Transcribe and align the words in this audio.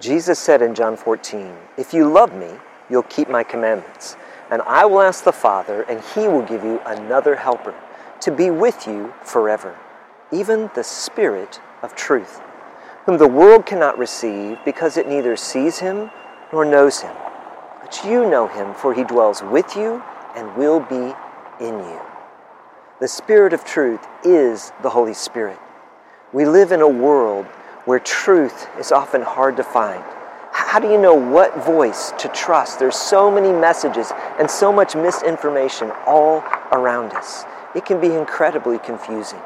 Jesus 0.00 0.38
said 0.38 0.62
in 0.62 0.74
John 0.74 0.96
14, 0.96 1.54
If 1.76 1.92
you 1.92 2.10
love 2.10 2.34
me, 2.34 2.48
you'll 2.88 3.02
keep 3.04 3.28
my 3.28 3.44
commandments. 3.44 4.16
And 4.50 4.62
I 4.62 4.86
will 4.86 5.02
ask 5.02 5.24
the 5.24 5.32
Father, 5.32 5.82
and 5.82 6.00
he 6.14 6.26
will 6.26 6.42
give 6.42 6.64
you 6.64 6.80
another 6.86 7.36
helper 7.36 7.74
to 8.20 8.30
be 8.30 8.50
with 8.50 8.86
you 8.86 9.12
forever, 9.22 9.76
even 10.32 10.70
the 10.74 10.82
Spirit 10.82 11.60
of 11.82 11.94
truth, 11.94 12.40
whom 13.04 13.18
the 13.18 13.28
world 13.28 13.66
cannot 13.66 13.98
receive 13.98 14.58
because 14.64 14.96
it 14.96 15.06
neither 15.06 15.36
sees 15.36 15.78
him 15.78 16.10
nor 16.50 16.64
knows 16.64 17.00
him. 17.00 17.14
But 17.80 18.02
you 18.04 18.28
know 18.28 18.46
him, 18.46 18.74
for 18.74 18.94
he 18.94 19.04
dwells 19.04 19.42
with 19.42 19.76
you 19.76 20.02
and 20.34 20.56
will 20.56 20.80
be 20.80 21.14
in 21.60 21.78
you. 21.78 22.00
The 23.00 23.08
Spirit 23.08 23.52
of 23.52 23.64
truth 23.64 24.06
is 24.24 24.72
the 24.82 24.90
Holy 24.90 25.14
Spirit. 25.14 25.58
We 26.32 26.46
live 26.46 26.72
in 26.72 26.80
a 26.80 26.88
world 26.88 27.46
where 27.84 27.98
truth 27.98 28.68
is 28.78 28.92
often 28.92 29.22
hard 29.22 29.56
to 29.56 29.64
find. 29.64 30.02
How 30.52 30.78
do 30.78 30.90
you 30.90 30.98
know 30.98 31.14
what 31.14 31.64
voice 31.64 32.12
to 32.18 32.28
trust? 32.28 32.78
There's 32.78 32.96
so 32.96 33.30
many 33.30 33.52
messages 33.52 34.12
and 34.38 34.50
so 34.50 34.72
much 34.72 34.94
misinformation 34.94 35.90
all 36.06 36.44
around 36.72 37.12
us. 37.12 37.44
It 37.74 37.84
can 37.84 38.00
be 38.00 38.14
incredibly 38.14 38.78
confusing. 38.78 39.40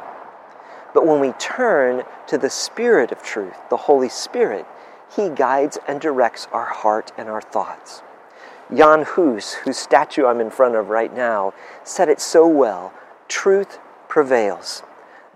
But 0.92 1.06
when 1.06 1.20
we 1.20 1.32
turn 1.32 2.04
to 2.28 2.38
the 2.38 2.50
Spirit 2.50 3.12
of 3.12 3.22
truth, 3.22 3.56
the 3.70 3.76
Holy 3.76 4.08
Spirit, 4.08 4.66
He 5.14 5.28
guides 5.28 5.78
and 5.86 6.00
directs 6.00 6.48
our 6.52 6.66
heart 6.66 7.12
and 7.18 7.28
our 7.28 7.42
thoughts. 7.42 8.02
Jan 8.74 9.02
Hus, 9.02 9.54
whose 9.54 9.76
statue 9.76 10.26
I'm 10.26 10.40
in 10.40 10.50
front 10.50 10.74
of 10.74 10.88
right 10.88 11.14
now, 11.14 11.52
said 11.84 12.08
it 12.08 12.20
so 12.20 12.46
well 12.46 12.92
truth 13.28 13.78
prevails. 14.08 14.82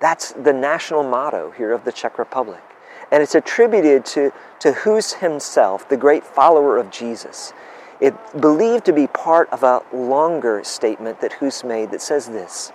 That's 0.01 0.33
the 0.33 0.53
national 0.53 1.03
motto 1.03 1.51
here 1.51 1.73
of 1.73 1.85
the 1.85 1.93
Czech 1.93 2.19
Republic. 2.19 2.63
And 3.11 3.23
it's 3.23 3.35
attributed 3.35 4.05
to, 4.07 4.33
to 4.61 4.73
Hus 4.73 5.15
himself, 5.15 5.89
the 5.89 5.97
great 5.97 6.25
follower 6.25 6.77
of 6.77 6.91
Jesus. 6.91 7.53
It 8.01 8.15
believed 8.41 8.85
to 8.85 8.93
be 8.93 9.07
part 9.07 9.49
of 9.51 9.63
a 9.63 9.83
longer 9.93 10.63
statement 10.63 11.21
that 11.21 11.35
Hus 11.35 11.65
made 11.65 11.91
that 11.91 12.03
says 12.03 12.27
this 12.29 12.73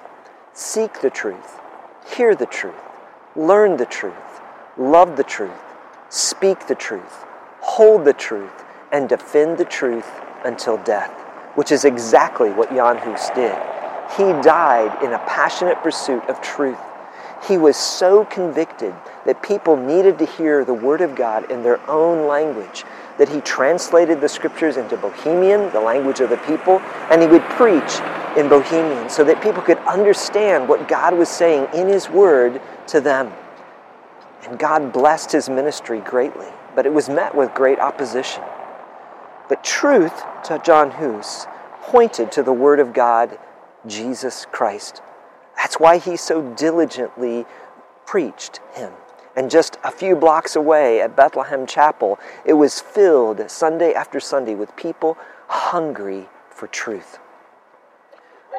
Seek 0.53 1.01
the 1.01 1.09
truth, 1.09 1.59
hear 2.15 2.35
the 2.35 2.45
truth, 2.45 2.75
learn 3.35 3.77
the 3.77 3.85
truth, 3.85 4.41
love 4.77 5.15
the 5.15 5.23
truth, 5.23 5.51
speak 6.09 6.67
the 6.67 6.75
truth, 6.75 7.25
hold 7.61 8.05
the 8.05 8.13
truth, 8.13 8.63
and 8.91 9.07
defend 9.07 9.57
the 9.57 9.65
truth 9.65 10.09
until 10.45 10.77
death, 10.77 11.11
which 11.55 11.71
is 11.71 11.85
exactly 11.85 12.49
what 12.51 12.69
Jan 12.69 12.97
Hus 12.97 13.29
did. 13.31 13.55
He 14.17 14.23
died 14.43 15.03
in 15.03 15.13
a 15.13 15.19
passionate 15.19 15.81
pursuit 15.81 16.23
of 16.29 16.41
truth. 16.41 16.77
He 17.47 17.57
was 17.57 17.75
so 17.75 18.23
convicted 18.25 18.93
that 19.25 19.43
people 19.43 19.75
needed 19.75 20.17
to 20.19 20.25
hear 20.25 20.63
the 20.63 20.73
Word 20.73 21.01
of 21.01 21.15
God 21.15 21.51
in 21.51 21.63
their 21.63 21.79
own 21.89 22.27
language 22.27 22.85
that 23.17 23.29
he 23.29 23.41
translated 23.41 24.21
the 24.21 24.29
scriptures 24.29 24.77
into 24.77 24.97
Bohemian, 24.97 25.71
the 25.71 25.79
language 25.79 26.19
of 26.19 26.29
the 26.29 26.37
people, 26.37 26.79
and 27.11 27.21
he 27.21 27.27
would 27.27 27.43
preach 27.43 27.99
in 28.37 28.49
Bohemian 28.49 29.09
so 29.09 29.23
that 29.23 29.43
people 29.43 29.61
could 29.61 29.77
understand 29.79 30.67
what 30.67 30.87
God 30.87 31.15
was 31.17 31.29
saying 31.29 31.67
in 31.73 31.87
his 31.87 32.09
Word 32.09 32.61
to 32.87 33.01
them. 33.01 33.31
And 34.45 34.57
God 34.57 34.91
blessed 34.91 35.31
his 35.31 35.49
ministry 35.49 35.99
greatly, 35.99 36.47
but 36.75 36.85
it 36.85 36.93
was 36.93 37.09
met 37.09 37.35
with 37.35 37.53
great 37.53 37.79
opposition. 37.79 38.43
But 39.47 39.63
truth, 39.63 40.23
to 40.45 40.61
John 40.63 40.91
Hus, 40.91 41.45
pointed 41.81 42.31
to 42.31 42.43
the 42.43 42.53
Word 42.53 42.79
of 42.79 42.93
God, 42.93 43.37
Jesus 43.85 44.45
Christ. 44.51 45.01
That's 45.55 45.79
why 45.79 45.97
he 45.97 46.17
so 46.17 46.41
diligently 46.53 47.45
preached 48.05 48.59
him. 48.73 48.91
And 49.35 49.49
just 49.49 49.77
a 49.83 49.91
few 49.91 50.15
blocks 50.15 50.55
away 50.55 51.01
at 51.01 51.15
Bethlehem 51.15 51.65
Chapel, 51.65 52.19
it 52.45 52.53
was 52.53 52.79
filled 52.79 53.49
Sunday 53.49 53.93
after 53.93 54.19
Sunday 54.19 54.53
with 54.53 54.75
people 54.75 55.17
hungry 55.47 56.29
for 56.49 56.67
truth. 56.67 57.19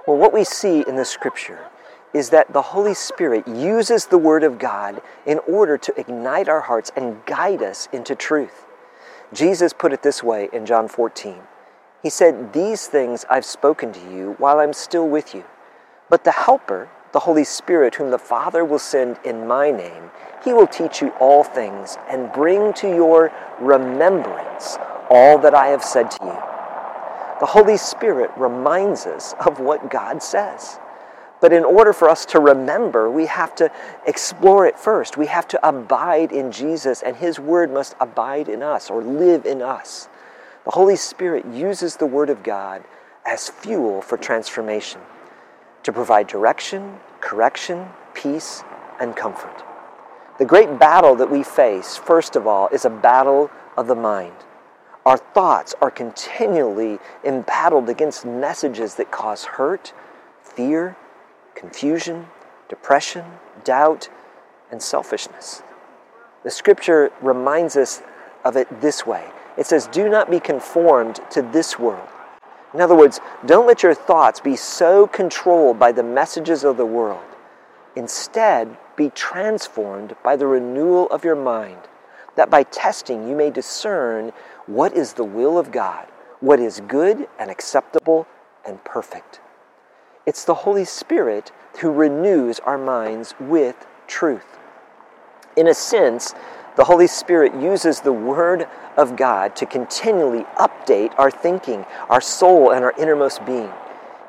Well, 0.06 0.16
what 0.16 0.34
we 0.34 0.44
see 0.44 0.84
in 0.86 0.96
the 0.96 1.04
scripture 1.04 1.70
is 2.12 2.30
that 2.30 2.52
the 2.52 2.62
Holy 2.62 2.94
Spirit 2.94 3.46
uses 3.48 4.06
the 4.06 4.18
Word 4.18 4.44
of 4.44 4.58
God 4.58 5.02
in 5.26 5.38
order 5.48 5.76
to 5.78 6.00
ignite 6.00 6.48
our 6.48 6.60
hearts 6.60 6.92
and 6.96 7.24
guide 7.26 7.62
us 7.62 7.88
into 7.92 8.14
truth. 8.14 8.64
Jesus 9.32 9.72
put 9.72 9.92
it 9.92 10.02
this 10.02 10.22
way 10.22 10.48
in 10.52 10.66
John 10.66 10.88
14 10.88 11.40
He 12.02 12.10
said, 12.10 12.52
These 12.52 12.86
things 12.86 13.24
I've 13.28 13.44
spoken 13.44 13.92
to 13.92 14.00
you 14.12 14.34
while 14.38 14.60
I'm 14.60 14.72
still 14.72 15.08
with 15.08 15.34
you. 15.34 15.44
But 16.08 16.24
the 16.24 16.32
Helper, 16.32 16.88
the 17.12 17.20
Holy 17.20 17.44
Spirit, 17.44 17.94
whom 17.94 18.10
the 18.10 18.18
Father 18.18 18.64
will 18.64 18.78
send 18.78 19.18
in 19.24 19.46
my 19.46 19.70
name, 19.70 20.10
he 20.44 20.52
will 20.52 20.66
teach 20.66 21.00
you 21.00 21.10
all 21.20 21.42
things 21.42 21.96
and 22.08 22.32
bring 22.32 22.74
to 22.74 22.88
your 22.88 23.32
remembrance 23.58 24.76
all 25.08 25.38
that 25.38 25.54
I 25.54 25.68
have 25.68 25.82
said 25.82 26.10
to 26.10 26.24
you. 26.24 26.38
The 27.40 27.46
Holy 27.46 27.76
Spirit 27.76 28.30
reminds 28.36 29.06
us 29.06 29.34
of 29.44 29.60
what 29.60 29.90
God 29.90 30.22
says. 30.22 30.78
But 31.40 31.52
in 31.52 31.64
order 31.64 31.92
for 31.92 32.08
us 32.08 32.24
to 32.26 32.40
remember, 32.40 33.10
we 33.10 33.26
have 33.26 33.54
to 33.56 33.70
explore 34.06 34.66
it 34.66 34.78
first. 34.78 35.16
We 35.16 35.26
have 35.26 35.48
to 35.48 35.68
abide 35.68 36.32
in 36.32 36.52
Jesus, 36.52 37.02
and 37.02 37.16
His 37.16 37.38
Word 37.40 37.72
must 37.72 37.96
abide 38.00 38.48
in 38.48 38.62
us 38.62 38.90
or 38.90 39.02
live 39.02 39.46
in 39.46 39.62
us. 39.62 40.08
The 40.64 40.70
Holy 40.70 40.96
Spirit 40.96 41.44
uses 41.46 41.96
the 41.96 42.06
Word 42.06 42.30
of 42.30 42.42
God 42.42 42.84
as 43.26 43.48
fuel 43.48 44.00
for 44.00 44.16
transformation 44.16 45.00
to 45.84 45.92
provide 45.92 46.26
direction, 46.26 46.98
correction, 47.20 47.86
peace, 48.14 48.64
and 49.00 49.14
comfort. 49.14 49.62
The 50.38 50.44
great 50.44 50.78
battle 50.78 51.14
that 51.16 51.30
we 51.30 51.42
face, 51.42 51.96
first 51.96 52.34
of 52.34 52.46
all, 52.46 52.68
is 52.68 52.84
a 52.84 52.90
battle 52.90 53.50
of 53.76 53.86
the 53.86 53.94
mind. 53.94 54.34
Our 55.06 55.18
thoughts 55.18 55.74
are 55.80 55.90
continually 55.90 56.98
embattled 57.22 57.88
against 57.88 58.24
messages 58.24 58.96
that 58.96 59.10
cause 59.10 59.44
hurt, 59.44 59.92
fear, 60.42 60.96
confusion, 61.54 62.26
depression, 62.68 63.24
doubt, 63.62 64.08
and 64.70 64.82
selfishness. 64.82 65.62
The 66.42 66.50
scripture 66.50 67.12
reminds 67.20 67.76
us 67.76 68.02
of 68.44 68.56
it 68.56 68.80
this 68.80 69.06
way 69.06 69.30
it 69.56 69.66
says, 69.66 69.86
Do 69.86 70.08
not 70.08 70.30
be 70.30 70.40
conformed 70.40 71.20
to 71.30 71.42
this 71.42 71.78
world. 71.78 72.08
In 72.74 72.80
other 72.80 72.96
words, 72.96 73.20
don't 73.46 73.68
let 73.68 73.84
your 73.84 73.94
thoughts 73.94 74.40
be 74.40 74.56
so 74.56 75.06
controlled 75.06 75.78
by 75.78 75.92
the 75.92 76.02
messages 76.02 76.64
of 76.64 76.76
the 76.76 76.84
world. 76.84 77.22
Instead, 77.94 78.76
be 78.96 79.10
transformed 79.10 80.16
by 80.24 80.34
the 80.34 80.48
renewal 80.48 81.08
of 81.10 81.24
your 81.24 81.36
mind, 81.36 81.78
that 82.34 82.50
by 82.50 82.64
testing 82.64 83.28
you 83.28 83.36
may 83.36 83.50
discern 83.50 84.32
what 84.66 84.92
is 84.92 85.12
the 85.12 85.24
will 85.24 85.56
of 85.56 85.70
God, 85.70 86.06
what 86.40 86.58
is 86.58 86.80
good 86.88 87.28
and 87.38 87.48
acceptable 87.48 88.26
and 88.66 88.82
perfect. 88.82 89.40
It's 90.26 90.44
the 90.44 90.54
Holy 90.54 90.84
Spirit 90.84 91.52
who 91.80 91.92
renews 91.92 92.58
our 92.60 92.78
minds 92.78 93.34
with 93.38 93.86
truth. 94.08 94.58
In 95.56 95.68
a 95.68 95.74
sense, 95.74 96.34
the 96.76 96.84
Holy 96.84 97.06
Spirit 97.06 97.54
uses 97.54 98.00
the 98.00 98.12
Word 98.12 98.66
of 98.96 99.16
God 99.16 99.54
to 99.56 99.66
continually 99.66 100.44
update 100.56 101.14
our 101.18 101.30
thinking, 101.30 101.84
our 102.08 102.20
soul, 102.20 102.70
and 102.70 102.84
our 102.84 102.94
innermost 102.98 103.44
being. 103.46 103.72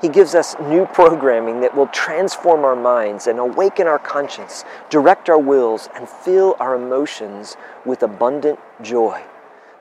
He 0.02 0.10
gives 0.10 0.36
us 0.36 0.56
new 0.60 0.86
programming 0.86 1.62
that 1.62 1.76
will 1.76 1.88
transform 1.88 2.64
our 2.64 2.76
minds 2.76 3.26
and 3.28 3.40
awaken 3.40 3.88
our 3.88 3.98
conscience, 3.98 4.64
direct 4.90 5.30
our 5.30 5.40
wills, 5.40 5.90
and 5.96 6.08
fill 6.08 6.56
our 6.60 6.76
emotions 6.76 7.58
with 7.86 8.04
abundant 8.04 8.60
joy. 8.84 9.24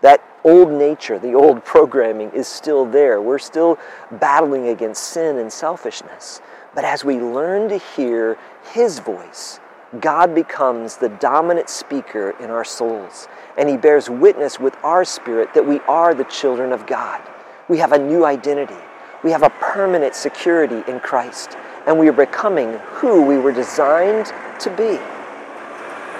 That 0.00 0.22
old 0.44 0.70
nature, 0.70 1.18
the 1.18 1.34
old 1.34 1.64
programming 1.64 2.30
is 2.30 2.46
still 2.46 2.86
there. 2.86 3.20
We're 3.20 3.38
still 3.38 3.78
battling 4.10 4.68
against 4.68 5.02
sin 5.04 5.36
and 5.36 5.52
selfishness. 5.52 6.40
But 6.74 6.84
as 6.84 7.04
we 7.04 7.18
learn 7.18 7.68
to 7.68 7.78
hear 7.78 8.38
His 8.72 9.00
voice, 9.00 9.60
God 10.00 10.34
becomes 10.34 10.96
the 10.96 11.08
dominant 11.08 11.68
speaker 11.68 12.34
in 12.40 12.50
our 12.50 12.64
souls, 12.64 13.28
and 13.56 13.68
He 13.68 13.76
bears 13.76 14.10
witness 14.10 14.58
with 14.58 14.76
our 14.82 15.04
spirit 15.04 15.54
that 15.54 15.66
we 15.66 15.80
are 15.80 16.14
the 16.14 16.24
children 16.24 16.72
of 16.72 16.86
God. 16.86 17.20
We 17.68 17.78
have 17.78 17.92
a 17.92 17.98
new 17.98 18.24
identity. 18.24 18.80
We 19.22 19.30
have 19.30 19.42
a 19.42 19.50
permanent 19.50 20.14
security 20.14 20.82
in 20.90 21.00
Christ, 21.00 21.56
and 21.86 21.98
we 21.98 22.08
are 22.08 22.12
becoming 22.12 22.74
who 22.94 23.22
we 23.22 23.38
were 23.38 23.52
designed 23.52 24.32
to 24.60 24.70
be. 24.70 24.98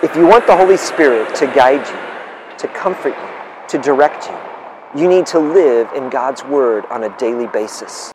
If 0.06 0.14
you 0.16 0.26
want 0.26 0.46
the 0.46 0.56
Holy 0.56 0.76
Spirit 0.76 1.34
to 1.37 1.46
guide 1.46 1.87
you, 1.87 2.58
to 2.58 2.69
comfort 2.69 3.14
you, 3.16 3.69
to 3.69 3.78
direct 3.78 4.28
you, 4.28 5.00
you 5.00 5.08
need 5.08 5.26
to 5.26 5.38
live 5.38 5.90
in 5.94 6.10
God's 6.10 6.44
Word 6.44 6.87
on 6.87 7.04
a 7.04 7.19
daily 7.19 7.46
basis. 7.49 8.12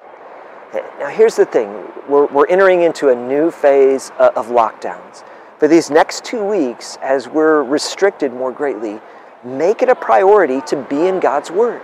Now, 1.00 1.10
here's 1.10 1.36
the 1.36 1.46
thing 1.46 1.70
we're, 2.08 2.28
we're 2.28 2.48
entering 2.48 2.82
into 2.82 3.10
a 3.10 3.16
new 3.16 3.50
phase 3.50 4.12
uh, 4.20 4.32
of 4.36 4.48
lockdowns. 4.48 5.24
For 5.60 5.68
these 5.68 5.90
next 5.90 6.24
two 6.24 6.42
weeks, 6.42 6.98
as 7.02 7.28
we're 7.28 7.64
restricted 7.64 8.32
more 8.32 8.50
greatly, 8.50 9.02
make 9.44 9.82
it 9.82 9.90
a 9.90 9.96
priority 9.96 10.62
to 10.68 10.78
be 10.90 11.06
in 11.06 11.20
God's 11.20 11.52
Word 11.52 11.82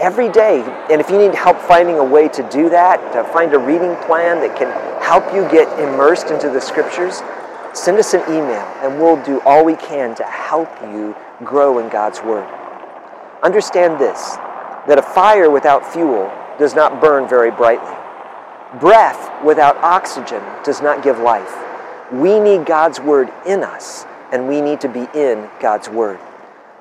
every 0.00 0.30
day. 0.30 0.62
And 0.90 0.98
if 0.98 1.10
you 1.10 1.18
need 1.18 1.34
help 1.34 1.60
finding 1.60 1.98
a 1.98 2.04
way 2.04 2.28
to 2.28 2.48
do 2.48 2.70
that, 2.70 3.12
to 3.12 3.24
find 3.30 3.52
a 3.52 3.58
reading 3.58 3.94
plan 4.06 4.40
that 4.40 4.56
can 4.56 4.70
help 5.02 5.34
you 5.34 5.42
get 5.50 5.68
immersed 5.78 6.30
into 6.30 6.48
the 6.48 6.62
scriptures, 6.62 7.20
send 7.74 7.98
us 7.98 8.14
an 8.14 8.22
email 8.22 8.64
and 8.80 8.98
we'll 8.98 9.22
do 9.22 9.42
all 9.42 9.66
we 9.66 9.76
can 9.76 10.14
to 10.14 10.24
help 10.24 10.70
you 10.80 11.14
grow 11.44 11.80
in 11.80 11.90
God's 11.90 12.22
Word. 12.22 12.48
Understand 13.42 14.00
this 14.00 14.36
that 14.86 14.98
a 14.98 15.02
fire 15.02 15.50
without 15.50 15.92
fuel 15.92 16.32
does 16.58 16.74
not 16.74 17.02
burn 17.02 17.28
very 17.28 17.50
brightly. 17.50 17.94
Breath 18.80 19.44
without 19.44 19.76
oxygen 19.76 20.42
does 20.64 20.80
not 20.80 21.04
give 21.04 21.18
life. 21.18 21.67
We 22.12 22.40
need 22.40 22.64
God's 22.64 23.00
Word 23.00 23.30
in 23.46 23.62
us, 23.62 24.06
and 24.32 24.48
we 24.48 24.60
need 24.60 24.80
to 24.80 24.88
be 24.88 25.06
in 25.14 25.48
God's 25.60 25.88
Word. 25.88 26.18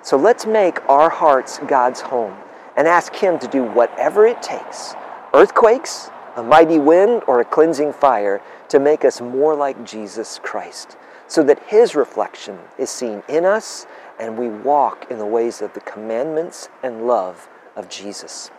So 0.01 0.15
let's 0.15 0.45
make 0.45 0.88
our 0.89 1.09
hearts 1.09 1.59
God's 1.68 2.01
home 2.01 2.38
and 2.77 2.88
ask 2.88 3.13
Him 3.13 3.38
to 3.39 3.47
do 3.47 3.63
whatever 3.63 4.25
it 4.25 4.41
takes 4.41 4.95
earthquakes, 5.33 6.09
a 6.35 6.44
mighty 6.44 6.79
wind, 6.79 7.24
or 7.27 7.41
a 7.41 7.45
cleansing 7.45 7.94
fire 7.94 8.41
to 8.69 8.79
make 8.79 9.03
us 9.03 9.19
more 9.19 9.53
like 9.56 9.85
Jesus 9.85 10.39
Christ, 10.41 10.95
so 11.27 11.44
that 11.44 11.62
His 11.68 11.94
reflection 11.94 12.57
is 12.77 12.89
seen 12.89 13.21
in 13.27 13.44
us 13.44 13.85
and 14.19 14.38
we 14.38 14.50
walk 14.50 15.12
in 15.12 15.18
the 15.18 15.25
ways 15.25 15.62
of 15.62 15.73
the 15.73 15.81
commandments 15.81 16.69
and 16.81 17.06
love 17.06 17.50
of 17.75 17.89
Jesus. 17.89 18.50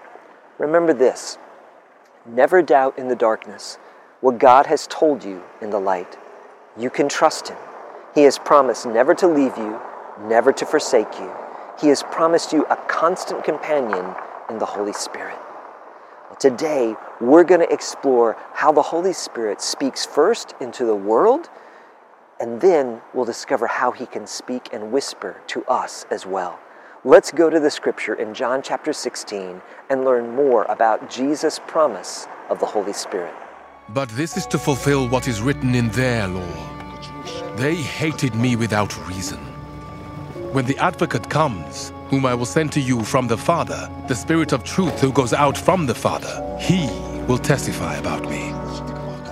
Remember 0.59 0.93
this 0.93 1.39
never 2.27 2.61
doubt 2.61 2.99
in 2.99 3.09
the 3.09 3.17
darkness 3.17 3.79
what 4.21 4.39
God 4.39 4.67
has 4.67 4.87
told 4.87 5.25
you 5.25 5.43
in 5.61 5.71
the 5.71 5.81
light. 5.81 6.19
You 6.79 6.91
can 6.91 7.09
trust 7.09 7.49
Him. 7.49 7.57
He 8.15 8.23
has 8.23 8.39
promised 8.39 8.87
never 8.87 9.15
to 9.17 9.27
leave 9.27 9.57
you, 9.59 9.81
never 10.23 10.53
to 10.53 10.65
forsake 10.65 11.19
you. 11.19 11.33
He 11.81 11.89
has 11.89 12.03
promised 12.05 12.53
you 12.53 12.65
a 12.67 12.77
constant 12.77 13.45
companion 13.45 14.15
in 14.49 14.59
the 14.59 14.67
Holy 14.67 14.93
Spirit. 14.93 15.39
Today, 16.39 16.95
we're 17.21 17.43
going 17.43 17.61
to 17.61 17.73
explore 17.73 18.37
how 18.55 18.71
the 18.71 18.83
Holy 18.83 19.13
Spirit 19.13 19.61
speaks 19.61 20.07
first 20.07 20.55
into 20.61 20.85
the 20.85 20.95
world, 20.95 21.49
and 22.39 22.61
then 22.61 23.01
we'll 23.13 23.25
discover 23.25 23.67
how 23.67 23.91
he 23.91 24.07
can 24.07 24.27
speak 24.27 24.69
and 24.73 24.93
whisper 24.93 25.41
to 25.49 25.65
us 25.65 26.07
as 26.13 26.27
well. 26.27 26.61
Let's 27.05 27.33
go 27.33 27.51
to 27.51 27.59
the 27.59 27.71
scripture 27.71 28.15
in 28.15 28.35
John 28.35 28.63
chapter 28.63 28.93
16 28.93 29.63
and 29.91 30.05
learn 30.05 30.35
more 30.35 30.65
about 30.65 31.11
Jesus' 31.11 31.61
promise 31.67 32.29
of 32.49 32.61
the 32.61 32.67
Holy 32.67 32.93
Spirit. 32.93 33.35
But 33.95 34.11
this 34.11 34.37
is 34.37 34.47
to 34.49 34.59
fulfill 34.59 35.09
what 35.09 35.29
is 35.29 35.41
written 35.41 35.75
in 35.75 35.89
their 35.91 36.29
law. 36.29 37.57
They 37.57 37.75
hated 37.75 38.35
me 38.35 38.55
without 38.55 38.95
reason. 39.09 39.39
When 40.53 40.67
the 40.67 40.77
advocate 40.77 41.31
comes, 41.31 41.91
whom 42.11 42.27
I 42.27 42.35
will 42.35 42.45
send 42.45 42.71
to 42.73 42.81
you 42.81 43.03
from 43.03 43.29
the 43.29 43.39
Father, 43.39 43.91
the 44.07 44.15
Spirit 44.15 44.53
of 44.53 44.63
truth 44.63 45.01
who 45.01 45.11
goes 45.11 45.33
out 45.33 45.57
from 45.57 45.87
the 45.87 45.95
Father, 45.95 46.59
he 46.61 46.87
will 47.27 47.39
testify 47.39 47.97
about 47.97 48.29
me. 48.29 48.51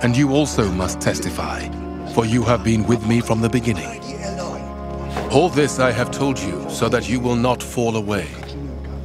And 0.01 0.17
you 0.17 0.31
also 0.31 0.71
must 0.71 0.99
testify, 0.99 1.69
for 2.13 2.25
you 2.25 2.41
have 2.41 2.63
been 2.63 2.87
with 2.87 3.05
me 3.05 3.21
from 3.21 3.41
the 3.41 3.49
beginning. 3.49 4.01
All 5.31 5.49
this 5.49 5.77
I 5.77 5.91
have 5.91 6.09
told 6.09 6.39
you, 6.39 6.67
so 6.67 6.89
that 6.89 7.07
you 7.07 7.19
will 7.19 7.35
not 7.35 7.61
fall 7.61 7.95
away. 7.95 8.27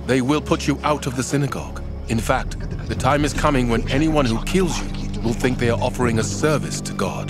They 0.06 0.22
will 0.22 0.40
put 0.40 0.66
you 0.66 0.78
out 0.82 1.06
of 1.06 1.14
the 1.14 1.22
synagogue. 1.22 1.82
In 2.08 2.20
fact, 2.20 2.58
the 2.88 2.94
time 2.94 3.22
is 3.22 3.34
coming 3.34 3.68
when 3.68 3.86
anyone 3.90 4.24
who 4.24 4.42
kills 4.44 4.80
you 4.80 5.01
will 5.22 5.32
think 5.32 5.58
they 5.58 5.70
are 5.70 5.80
offering 5.80 6.18
a 6.18 6.22
service 6.22 6.80
to 6.82 6.92
God. 6.92 7.28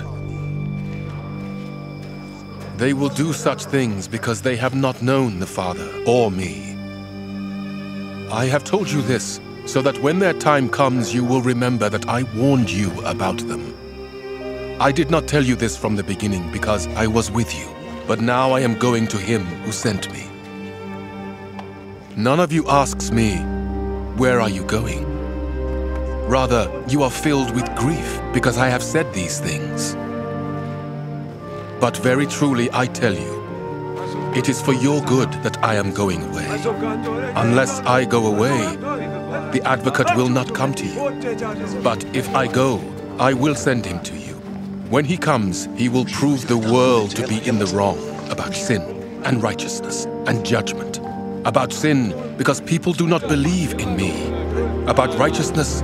They 2.78 2.94
will 2.94 3.10
do 3.10 3.32
such 3.32 3.66
things 3.66 4.08
because 4.08 4.42
they 4.42 4.56
have 4.56 4.74
not 4.74 5.02
known 5.02 5.38
the 5.38 5.46
Father 5.46 5.88
or 6.06 6.30
me. 6.30 6.76
I 8.30 8.46
have 8.46 8.64
told 8.64 8.90
you 8.90 9.02
this 9.02 9.40
so 9.66 9.82
that 9.82 9.98
when 10.02 10.18
their 10.18 10.32
time 10.32 10.68
comes 10.68 11.14
you 11.14 11.24
will 11.24 11.42
remember 11.42 11.88
that 11.88 12.08
I 12.08 12.22
warned 12.34 12.70
you 12.70 12.90
about 13.04 13.38
them. 13.46 13.74
I 14.80 14.90
did 14.90 15.10
not 15.10 15.28
tell 15.28 15.44
you 15.44 15.54
this 15.54 15.76
from 15.76 15.94
the 15.96 16.02
beginning 16.02 16.50
because 16.50 16.88
I 16.88 17.06
was 17.06 17.30
with 17.30 17.54
you, 17.54 17.68
but 18.08 18.20
now 18.20 18.52
I 18.52 18.60
am 18.60 18.78
going 18.78 19.06
to 19.08 19.18
him 19.18 19.44
who 19.64 19.70
sent 19.70 20.10
me. 20.12 20.26
None 22.16 22.40
of 22.40 22.52
you 22.52 22.68
asks 22.68 23.12
me, 23.12 23.36
Where 24.16 24.40
are 24.40 24.50
you 24.50 24.64
going? 24.64 25.11
Rather, 26.32 26.66
you 26.88 27.02
are 27.02 27.10
filled 27.10 27.54
with 27.54 27.66
grief 27.76 28.18
because 28.32 28.56
I 28.56 28.70
have 28.70 28.82
said 28.82 29.12
these 29.12 29.38
things. 29.38 29.94
But 31.78 31.94
very 31.98 32.26
truly 32.26 32.70
I 32.72 32.86
tell 32.86 33.12
you, 33.12 33.42
it 34.34 34.48
is 34.48 34.62
for 34.62 34.72
your 34.72 35.02
good 35.02 35.30
that 35.42 35.62
I 35.62 35.74
am 35.74 35.92
going 35.92 36.22
away. 36.22 36.46
Unless 37.36 37.80
I 37.80 38.06
go 38.06 38.28
away, 38.34 38.76
the 39.52 39.60
advocate 39.66 40.16
will 40.16 40.30
not 40.30 40.54
come 40.54 40.72
to 40.72 40.86
you. 40.86 41.82
But 41.82 42.02
if 42.16 42.34
I 42.34 42.46
go, 42.46 42.80
I 43.18 43.34
will 43.34 43.54
send 43.54 43.84
him 43.84 44.00
to 44.00 44.14
you. 44.14 44.36
When 44.88 45.04
he 45.04 45.18
comes, 45.18 45.68
he 45.76 45.90
will 45.90 46.06
prove 46.06 46.48
the 46.48 46.56
world 46.56 47.10
to 47.16 47.28
be 47.28 47.46
in 47.46 47.58
the 47.58 47.66
wrong 47.76 47.98
about 48.30 48.54
sin 48.54 48.80
and 49.26 49.42
righteousness 49.42 50.06
and 50.26 50.46
judgment. 50.46 50.96
About 51.44 51.74
sin, 51.74 52.14
because 52.38 52.62
people 52.62 52.94
do 52.94 53.06
not 53.06 53.20
believe 53.28 53.74
in 53.74 53.94
me. 53.96 54.41
About 54.86 55.16
righteousness, 55.18 55.82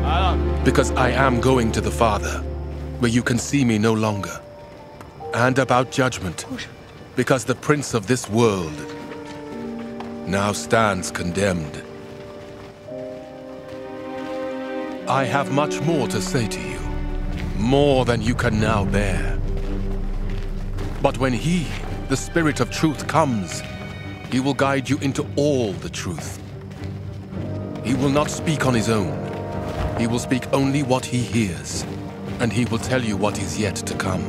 because 0.65 0.91
I 0.93 1.11
am 1.11 1.41
going 1.41 1.73
to 1.73 1.81
the 1.81 1.91
Father, 1.91 2.41
where 3.01 3.11
you 3.11 3.23
can 3.23 3.39
see 3.39 3.65
me 3.65 3.79
no 3.79 3.95
longer 3.95 4.41
and 5.35 5.59
about 5.59 5.91
judgment, 5.91 6.47
because 7.15 7.45
the 7.45 7.55
prince 7.55 7.95
of 7.95 8.07
this 8.07 8.29
world 8.29 8.73
now 10.27 10.53
stands 10.53 11.11
condemned. 11.11 11.83
I 15.09 15.25
have 15.25 15.53
much 15.53 15.81
more 15.83 16.09
to 16.09 16.21
say 16.21 16.47
to 16.49 16.61
you, 16.61 16.81
more 17.57 18.05
than 18.05 18.21
you 18.21 18.35
can 18.35 18.61
now 18.61 18.85
bear. 18.85 19.39
But 21.01 21.19
when 21.19 21.33
he, 21.33 21.67
the 22.09 22.17
Spirit 22.17 22.61
of 22.61 22.71
truth, 22.71 23.07
comes, 23.07 23.63
he 24.31 24.41
will 24.41 24.55
guide 24.55 24.89
you 24.89 24.99
into 24.99 25.27
all 25.37 25.73
the 25.73 25.89
truth. 25.89 26.43
He 27.89 27.95
will 27.95 28.11
not 28.11 28.29
speak 28.31 28.67
on 28.67 28.75
his 28.75 28.91
own. 28.91 29.15
He 29.99 30.07
will 30.07 30.19
speak 30.19 30.45
only 30.53 30.83
what 30.83 31.07
he 31.07 31.21
hears, 31.21 31.87
and 32.39 32.53
he 32.53 32.67
will 32.67 32.79
tell 32.79 33.03
you 33.03 33.17
what 33.17 33.39
is 33.39 33.59
yet 33.59 33.77
to 33.77 33.95
come. 33.95 34.23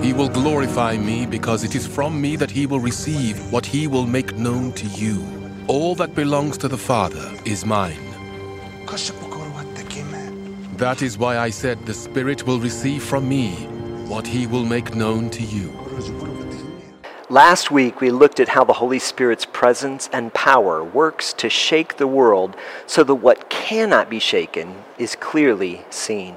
He 0.00 0.12
will 0.12 0.28
glorify 0.28 0.96
me 0.96 1.26
because 1.26 1.64
it 1.64 1.74
is 1.74 1.88
from 1.88 2.20
me 2.20 2.36
that 2.36 2.52
he 2.52 2.66
will 2.66 2.78
receive 2.78 3.50
what 3.52 3.66
he 3.66 3.88
will 3.88 4.06
make 4.06 4.36
known 4.36 4.72
to 4.74 4.86
you. 4.86 5.26
All 5.66 5.96
that 5.96 6.14
belongs 6.14 6.56
to 6.58 6.68
the 6.68 6.78
Father 6.78 7.28
is 7.44 7.66
mine. 7.66 8.14
That 10.76 11.02
is 11.02 11.18
why 11.18 11.38
I 11.38 11.50
said 11.50 11.84
the 11.84 11.94
Spirit 11.94 12.46
will 12.46 12.60
receive 12.60 13.02
from 13.02 13.28
me 13.28 13.50
what 14.06 14.24
he 14.24 14.46
will 14.46 14.64
make 14.64 14.94
known 14.94 15.30
to 15.30 15.42
you. 15.42 16.43
Last 17.34 17.68
week, 17.68 18.00
we 18.00 18.12
looked 18.12 18.38
at 18.38 18.50
how 18.50 18.62
the 18.62 18.74
Holy 18.74 19.00
Spirit's 19.00 19.44
presence 19.44 20.08
and 20.12 20.32
power 20.32 20.84
works 20.84 21.32
to 21.32 21.50
shake 21.50 21.96
the 21.96 22.06
world 22.06 22.54
so 22.86 23.02
that 23.02 23.16
what 23.16 23.50
cannot 23.50 24.08
be 24.08 24.20
shaken 24.20 24.84
is 24.98 25.16
clearly 25.16 25.84
seen. 25.90 26.36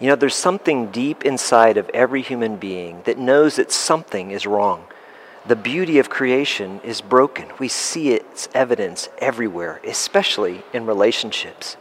You 0.00 0.06
know, 0.06 0.16
there's 0.16 0.34
something 0.34 0.90
deep 0.90 1.26
inside 1.26 1.76
of 1.76 1.90
every 1.92 2.22
human 2.22 2.56
being 2.56 3.02
that 3.04 3.18
knows 3.18 3.56
that 3.56 3.70
something 3.70 4.30
is 4.30 4.46
wrong. 4.46 4.84
The 5.46 5.56
beauty 5.56 5.98
of 5.98 6.08
creation 6.08 6.80
is 6.82 7.02
broken. 7.02 7.48
We 7.58 7.68
see 7.68 8.12
its 8.12 8.48
evidence 8.54 9.10
everywhere, 9.18 9.78
especially 9.86 10.62
in 10.72 10.86
relationships. 10.86 11.76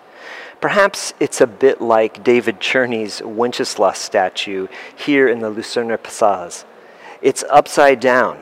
Perhaps 0.60 1.14
it's 1.22 1.40
a 1.40 1.48
bit 1.48 1.80
like 1.80 2.26
David 2.26 2.60
Czerny's 2.60 3.22
Wenceslas 3.24 4.00
statue 4.00 4.68
here 4.98 5.30
in 5.30 5.40
the 5.40 5.50
Lucerna 5.50 5.98
Passage. 5.98 6.66
It's 7.28 7.44
upside 7.50 8.00
down, 8.00 8.42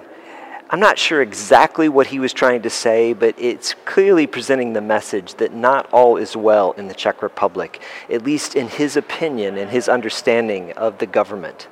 I'm 0.70 0.80
not 0.80 1.00
sure 1.00 1.20
exactly 1.20 1.90
what 1.90 2.06
he 2.06 2.20
was 2.20 2.34
trying 2.34 2.62
to 2.62 2.70
say, 2.70 3.14
but 3.14 3.34
it's 3.36 3.74
clearly 3.84 4.28
presenting 4.28 4.74
the 4.74 4.80
message 4.80 5.34
that 5.38 5.56
not 5.56 5.92
all 5.92 6.18
is 6.18 6.38
well 6.38 6.74
in 6.74 6.88
the 6.88 6.94
Czech 6.94 7.24
Republic, 7.24 7.82
at 8.12 8.24
least 8.24 8.56
in 8.56 8.68
his 8.68 8.96
opinion 8.96 9.58
and 9.58 9.72
his 9.72 9.90
understanding 9.90 10.72
of 10.74 11.00
the 11.00 11.08
government. 11.08 11.68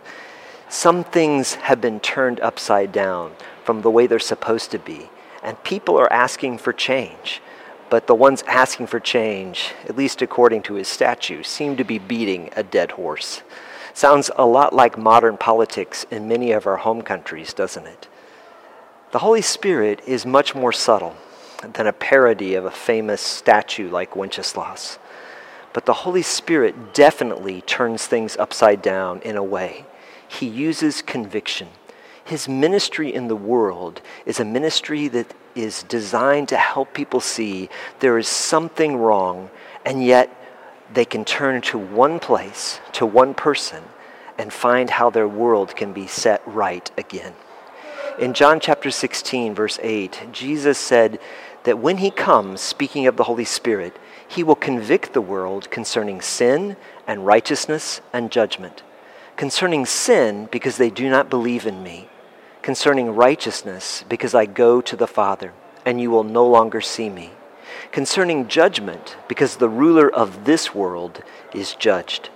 Some 0.69 1.03
things 1.03 1.53
have 1.53 1.79
been 1.79 1.99
turned 1.99 2.39
upside 2.39 2.91
down 2.91 3.33
from 3.63 3.83
the 3.83 3.91
way 3.91 4.07
they're 4.07 4.17
supposed 4.17 4.71
to 4.71 4.79
be, 4.79 5.11
and 5.43 5.63
people 5.63 5.95
are 5.99 6.11
asking 6.11 6.57
for 6.57 6.73
change. 6.73 7.43
But 7.91 8.07
the 8.07 8.15
ones 8.15 8.43
asking 8.47 8.87
for 8.87 8.99
change, 8.99 9.75
at 9.87 9.95
least 9.95 10.23
according 10.23 10.63
to 10.63 10.73
his 10.73 10.87
statue, 10.87 11.43
seem 11.43 11.77
to 11.77 11.83
be 11.83 11.99
beating 11.99 12.49
a 12.55 12.63
dead 12.63 12.93
horse. 12.93 13.43
Sounds 13.93 14.31
a 14.35 14.45
lot 14.45 14.73
like 14.73 14.97
modern 14.97 15.37
politics 15.37 16.05
in 16.09 16.27
many 16.27 16.51
of 16.51 16.65
our 16.65 16.77
home 16.77 17.03
countries, 17.03 17.53
doesn't 17.53 17.85
it? 17.85 18.07
The 19.11 19.19
Holy 19.19 19.43
Spirit 19.43 20.01
is 20.07 20.25
much 20.25 20.55
more 20.55 20.71
subtle 20.71 21.15
than 21.73 21.85
a 21.85 21.93
parody 21.93 22.55
of 22.55 22.65
a 22.65 22.71
famous 22.71 23.21
statue 23.21 23.89
like 23.89 24.15
Wenceslas. 24.15 24.97
But 25.71 25.85
the 25.85 25.93
Holy 25.93 26.23
Spirit 26.23 26.93
definitely 26.93 27.61
turns 27.61 28.07
things 28.07 28.35
upside 28.37 28.81
down 28.81 29.21
in 29.21 29.37
a 29.37 29.43
way. 29.43 29.85
He 30.27 30.47
uses 30.47 31.03
conviction. 31.03 31.67
His 32.25 32.49
ministry 32.49 33.13
in 33.13 33.27
the 33.27 33.35
world 33.35 34.01
is 34.25 34.39
a 34.39 34.45
ministry 34.45 35.07
that 35.09 35.33
is 35.55 35.83
designed 35.83 36.49
to 36.49 36.57
help 36.57 36.93
people 36.93 37.19
see 37.19 37.69
there 37.99 38.17
is 38.17 38.27
something 38.27 38.97
wrong, 38.97 39.51
and 39.85 40.03
yet 40.03 40.35
they 40.93 41.05
can 41.05 41.25
turn 41.25 41.61
to 41.61 41.77
one 41.77 42.19
place, 42.19 42.79
to 42.93 43.05
one 43.05 43.33
person, 43.33 43.83
and 44.37 44.51
find 44.51 44.91
how 44.91 45.09
their 45.09 45.27
world 45.27 45.75
can 45.75 45.93
be 45.93 46.07
set 46.07 46.41
right 46.45 46.89
again. 46.97 47.33
In 48.19 48.33
John 48.33 48.59
chapter 48.59 48.91
16, 48.91 49.55
verse 49.55 49.79
8, 49.81 50.27
Jesus 50.31 50.77
said 50.77 51.19
that 51.63 51.79
when 51.79 51.97
he 51.97 52.11
comes, 52.11 52.61
speaking 52.61 53.07
of 53.07 53.17
the 53.17 53.23
Holy 53.23 53.45
Spirit, 53.45 53.97
he 54.27 54.43
will 54.43 54.55
convict 54.55 55.13
the 55.13 55.21
world 55.21 55.69
concerning 55.71 56.21
sin 56.21 56.75
and 57.07 57.25
righteousness 57.25 58.01
and 58.11 58.31
judgment. 58.31 58.83
Concerning 59.35 59.85
sin, 59.85 60.47
because 60.51 60.77
they 60.77 60.91
do 60.91 61.09
not 61.09 61.29
believe 61.29 61.65
in 61.65 61.81
me. 61.81 62.07
Concerning 62.61 63.15
righteousness, 63.15 64.03
because 64.07 64.35
I 64.35 64.45
go 64.45 64.79
to 64.81 64.95
the 64.95 65.07
Father, 65.07 65.53
and 65.85 65.99
you 65.99 66.11
will 66.11 66.23
no 66.23 66.45
longer 66.45 66.81
see 66.81 67.09
me. 67.09 67.31
Concerning 67.91 68.47
judgment, 68.47 69.17
because 69.27 69.57
the 69.57 69.69
ruler 69.69 70.09
of 70.13 70.45
this 70.45 70.73
world 70.73 71.23
is 71.53 71.75
judged. 71.75 72.29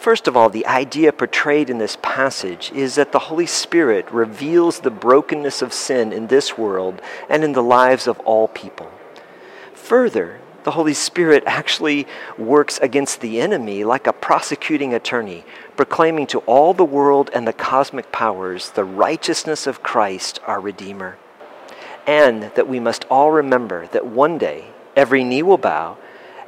First 0.00 0.26
of 0.26 0.34
all, 0.34 0.48
the 0.48 0.66
idea 0.66 1.12
portrayed 1.12 1.68
in 1.68 1.76
this 1.76 1.98
passage 2.00 2.72
is 2.72 2.94
that 2.94 3.12
the 3.12 3.18
Holy 3.18 3.44
Spirit 3.44 4.10
reveals 4.10 4.80
the 4.80 4.90
brokenness 4.90 5.60
of 5.60 5.74
sin 5.74 6.10
in 6.10 6.28
this 6.28 6.56
world 6.56 7.02
and 7.28 7.44
in 7.44 7.52
the 7.52 7.62
lives 7.62 8.06
of 8.06 8.18
all 8.20 8.48
people. 8.48 8.90
Further, 9.74 10.40
the 10.64 10.70
Holy 10.70 10.94
Spirit 10.94 11.42
actually 11.46 12.06
works 12.38 12.78
against 12.78 13.20
the 13.20 13.40
enemy 13.40 13.84
like 13.84 14.06
a 14.06 14.12
prosecuting 14.12 14.94
attorney, 14.94 15.44
proclaiming 15.76 16.26
to 16.28 16.38
all 16.40 16.72
the 16.72 16.84
world 16.84 17.30
and 17.34 17.46
the 17.46 17.52
cosmic 17.52 18.10
powers 18.10 18.70
the 18.70 18.84
righteousness 18.84 19.66
of 19.66 19.82
Christ, 19.82 20.40
our 20.46 20.60
Redeemer. 20.60 21.18
And 22.06 22.44
that 22.54 22.68
we 22.68 22.80
must 22.80 23.04
all 23.10 23.30
remember 23.30 23.86
that 23.88 24.06
one 24.06 24.38
day 24.38 24.66
every 24.96 25.24
knee 25.24 25.42
will 25.42 25.58
bow 25.58 25.96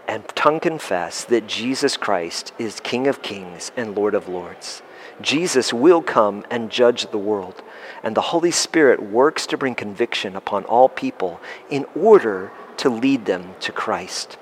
and 0.09 0.27
tongue 0.31 0.61
confess 0.61 1.25
that 1.25 1.47
Jesus 1.47 1.97
Christ 1.97 2.53
is 2.59 2.81
King 2.81 3.07
of 3.07 3.23
kings 3.23 3.71
and 3.77 3.95
Lord 3.95 4.15
of 4.15 4.29
lords. 4.29 4.83
Jesus 5.21 5.73
will 5.73 6.03
come 6.03 6.45
and 6.51 6.71
judge 6.71 7.11
the 7.11 7.19
world, 7.19 7.63
and 8.03 8.17
the 8.17 8.21
Holy 8.21 8.51
Spirit 8.51 9.03
works 9.03 9.47
to 9.47 9.57
bring 9.57 9.75
conviction 9.75 10.35
upon 10.35 10.65
all 10.65 10.89
people 10.89 11.41
in 11.71 11.87
order 11.95 12.51
to 12.79 12.89
lead 12.89 13.27
them 13.27 13.55
to 13.61 13.73
Christ. 13.73 14.37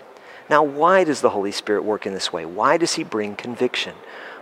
Now, 0.48 0.62
why 0.62 1.04
does 1.04 1.20
the 1.20 1.30
Holy 1.30 1.52
Spirit 1.52 1.84
work 1.84 2.06
in 2.06 2.14
this 2.14 2.32
way? 2.32 2.44
Why 2.46 2.76
does 2.76 2.94
he 2.94 3.04
bring 3.04 3.36
conviction? 3.36 3.94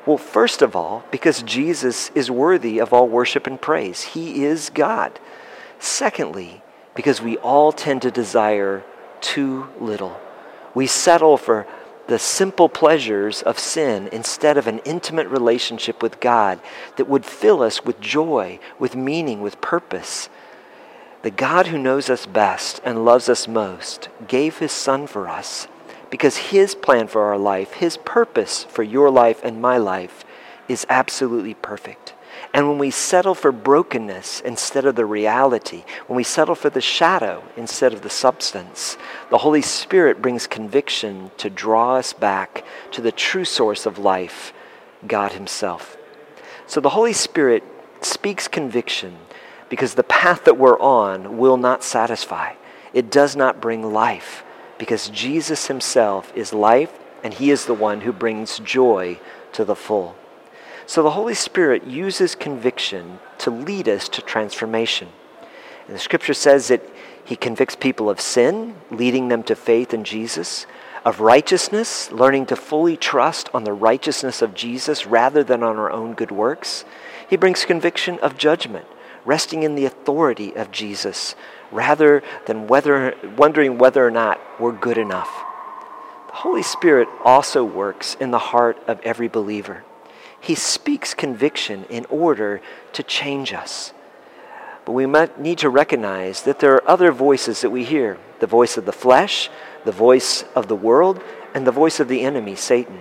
Well, 0.06 0.18
first 0.18 0.62
of 0.62 0.76
all, 0.76 1.04
because 1.10 1.42
Jesus 1.42 2.10
is 2.14 2.30
worthy 2.30 2.78
of 2.78 2.92
all 2.92 3.08
worship 3.08 3.46
and 3.46 3.60
praise. 3.60 4.02
He 4.02 4.44
is 4.44 4.70
God. 4.70 5.18
Secondly, 5.78 6.62
because 6.94 7.22
we 7.22 7.36
all 7.38 7.72
tend 7.72 8.02
to 8.02 8.10
desire 8.10 8.84
too 9.20 9.68
little. 9.80 10.20
We 10.74 10.86
settle 10.86 11.36
for 11.36 11.66
the 12.08 12.18
simple 12.18 12.68
pleasures 12.68 13.42
of 13.42 13.58
sin 13.58 14.08
instead 14.12 14.56
of 14.56 14.66
an 14.66 14.78
intimate 14.80 15.28
relationship 15.28 16.02
with 16.02 16.20
God 16.20 16.58
that 16.96 17.08
would 17.08 17.26
fill 17.26 17.62
us 17.62 17.84
with 17.84 18.00
joy, 18.00 18.58
with 18.78 18.96
meaning, 18.96 19.42
with 19.42 19.60
purpose. 19.60 20.28
The 21.22 21.30
God 21.30 21.66
who 21.66 21.78
knows 21.78 22.08
us 22.08 22.26
best 22.26 22.80
and 22.84 23.04
loves 23.04 23.28
us 23.28 23.46
most 23.46 24.08
gave 24.26 24.58
his 24.58 24.72
Son 24.72 25.06
for 25.06 25.28
us 25.28 25.68
because 26.10 26.36
his 26.36 26.74
plan 26.74 27.08
for 27.08 27.22
our 27.22 27.38
life, 27.38 27.74
his 27.74 27.98
purpose 27.98 28.64
for 28.64 28.82
your 28.82 29.10
life 29.10 29.40
and 29.44 29.60
my 29.60 29.76
life, 29.76 30.24
is 30.68 30.86
absolutely 30.88 31.54
perfect. 31.54 32.14
And 32.54 32.68
when 32.68 32.78
we 32.78 32.90
settle 32.90 33.34
for 33.34 33.52
brokenness 33.52 34.40
instead 34.40 34.84
of 34.84 34.96
the 34.96 35.04
reality, 35.04 35.84
when 36.06 36.16
we 36.16 36.24
settle 36.24 36.54
for 36.54 36.70
the 36.70 36.80
shadow 36.80 37.44
instead 37.56 37.92
of 37.92 38.02
the 38.02 38.10
substance, 38.10 38.96
the 39.30 39.38
Holy 39.38 39.62
Spirit 39.62 40.22
brings 40.22 40.46
conviction 40.46 41.30
to 41.36 41.50
draw 41.50 41.96
us 41.96 42.12
back 42.12 42.64
to 42.92 43.02
the 43.02 43.12
true 43.12 43.44
source 43.44 43.86
of 43.86 43.98
life, 43.98 44.52
God 45.06 45.32
Himself. 45.32 45.96
So 46.66 46.80
the 46.80 46.90
Holy 46.90 47.12
Spirit 47.12 47.62
speaks 48.00 48.48
conviction 48.48 49.18
because 49.68 49.94
the 49.94 50.04
path 50.04 50.44
that 50.44 50.58
we're 50.58 50.78
on 50.78 51.38
will 51.38 51.56
not 51.56 51.84
satisfy. 51.84 52.54
It 52.92 53.10
does 53.10 53.36
not 53.36 53.60
bring 53.60 53.92
life 53.92 54.44
because 54.78 55.08
Jesus 55.08 55.66
Himself 55.66 56.32
is 56.34 56.52
life 56.52 56.98
and 57.22 57.34
He 57.34 57.50
is 57.50 57.66
the 57.66 57.74
one 57.74 58.02
who 58.02 58.12
brings 58.12 58.58
joy 58.60 59.20
to 59.52 59.64
the 59.64 59.76
full. 59.76 60.16
So 60.88 61.02
the 61.02 61.10
Holy 61.10 61.34
Spirit 61.34 61.86
uses 61.86 62.34
conviction 62.34 63.18
to 63.40 63.50
lead 63.50 63.90
us 63.90 64.08
to 64.08 64.22
transformation. 64.22 65.08
And 65.86 65.94
the 65.94 66.00
scripture 66.00 66.32
says 66.32 66.68
that 66.68 66.82
he 67.22 67.36
convicts 67.36 67.76
people 67.76 68.08
of 68.08 68.22
sin, 68.22 68.74
leading 68.90 69.28
them 69.28 69.42
to 69.42 69.54
faith 69.54 69.92
in 69.92 70.02
Jesus, 70.02 70.66
of 71.04 71.20
righteousness, 71.20 72.10
learning 72.10 72.46
to 72.46 72.56
fully 72.56 72.96
trust 72.96 73.50
on 73.52 73.64
the 73.64 73.72
righteousness 73.74 74.40
of 74.40 74.54
Jesus 74.54 75.06
rather 75.06 75.44
than 75.44 75.62
on 75.62 75.76
our 75.76 75.90
own 75.90 76.14
good 76.14 76.30
works. 76.30 76.86
He 77.28 77.36
brings 77.36 77.66
conviction 77.66 78.18
of 78.20 78.38
judgment, 78.38 78.86
resting 79.26 79.64
in 79.64 79.74
the 79.74 79.84
authority 79.84 80.56
of 80.56 80.70
Jesus 80.70 81.36
rather 81.70 82.22
than 82.46 82.66
whether, 82.66 83.14
wondering 83.36 83.76
whether 83.76 84.06
or 84.06 84.10
not 84.10 84.40
we're 84.58 84.72
good 84.72 84.96
enough. 84.96 85.28
The 86.28 86.36
Holy 86.36 86.62
Spirit 86.62 87.08
also 87.22 87.62
works 87.62 88.16
in 88.18 88.30
the 88.30 88.38
heart 88.38 88.78
of 88.86 89.00
every 89.02 89.28
believer. 89.28 89.84
He 90.40 90.54
speaks 90.54 91.14
conviction 91.14 91.84
in 91.90 92.06
order 92.06 92.60
to 92.92 93.02
change 93.02 93.52
us. 93.52 93.92
But 94.84 94.92
we 94.92 95.06
need 95.38 95.58
to 95.58 95.68
recognize 95.68 96.42
that 96.42 96.60
there 96.60 96.74
are 96.74 96.88
other 96.88 97.12
voices 97.12 97.60
that 97.60 97.70
we 97.70 97.84
hear 97.84 98.18
the 98.40 98.46
voice 98.46 98.76
of 98.76 98.86
the 98.86 98.92
flesh, 98.92 99.50
the 99.84 99.92
voice 99.92 100.44
of 100.54 100.68
the 100.68 100.76
world, 100.76 101.22
and 101.54 101.66
the 101.66 101.72
voice 101.72 102.00
of 102.00 102.08
the 102.08 102.22
enemy, 102.22 102.54
Satan, 102.54 103.00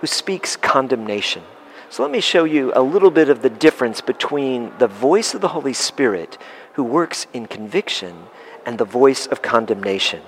who 0.00 0.06
speaks 0.06 0.56
condemnation. 0.56 1.42
So 1.88 2.02
let 2.02 2.10
me 2.10 2.20
show 2.20 2.44
you 2.44 2.72
a 2.74 2.82
little 2.82 3.10
bit 3.10 3.28
of 3.28 3.42
the 3.42 3.50
difference 3.50 4.00
between 4.00 4.72
the 4.78 4.88
voice 4.88 5.34
of 5.34 5.40
the 5.40 5.48
Holy 5.48 5.72
Spirit, 5.72 6.38
who 6.74 6.84
works 6.84 7.26
in 7.32 7.46
conviction, 7.46 8.26
and 8.64 8.78
the 8.78 8.84
voice 8.84 9.26
of 9.26 9.42
condemnation. 9.42 10.22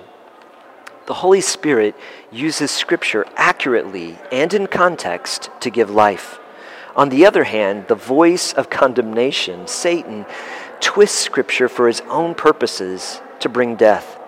The 1.05 1.15
Holy 1.15 1.41
Spirit 1.41 1.95
uses 2.31 2.71
Scripture 2.71 3.25
accurately 3.35 4.17
and 4.31 4.53
in 4.53 4.67
context 4.67 5.49
to 5.59 5.69
give 5.69 5.89
life. 5.89 6.39
On 6.95 7.09
the 7.09 7.25
other 7.25 7.43
hand, 7.43 7.87
the 7.87 7.95
voice 7.95 8.53
of 8.53 8.69
condemnation, 8.69 9.67
Satan, 9.67 10.25
twists 10.79 11.17
Scripture 11.17 11.67
for 11.67 11.87
his 11.87 12.01
own 12.01 12.35
purposes 12.35 13.21
to 13.39 13.49
bring 13.49 13.75
death. 13.75 14.19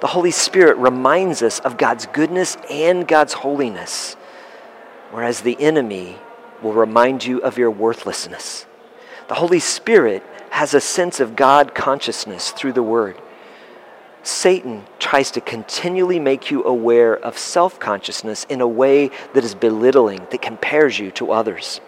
The 0.00 0.06
Holy 0.08 0.30
Spirit 0.30 0.76
reminds 0.78 1.42
us 1.42 1.60
of 1.60 1.76
God's 1.76 2.06
goodness 2.06 2.56
and 2.70 3.06
God's 3.06 3.34
holiness, 3.34 4.14
whereas 5.10 5.42
the 5.42 5.60
enemy 5.60 6.18
will 6.62 6.72
remind 6.72 7.24
you 7.24 7.40
of 7.42 7.58
your 7.58 7.70
worthlessness. 7.70 8.66
The 9.28 9.34
Holy 9.34 9.60
Spirit 9.60 10.22
has 10.50 10.74
a 10.74 10.80
sense 10.80 11.20
of 11.20 11.36
God 11.36 11.74
consciousness 11.74 12.50
through 12.50 12.72
the 12.72 12.82
Word. 12.82 13.20
Satan 14.22 14.84
tries 15.00 15.32
to 15.32 15.40
continually 15.40 16.20
make 16.20 16.50
you 16.50 16.62
aware 16.64 17.16
of 17.16 17.36
self 17.36 17.80
consciousness 17.80 18.44
in 18.48 18.60
a 18.60 18.68
way 18.68 19.10
that 19.34 19.44
is 19.44 19.54
belittling, 19.54 20.26
that 20.30 20.40
compares 20.40 20.98
you 20.98 21.10
to 21.12 21.32
others. 21.32 21.80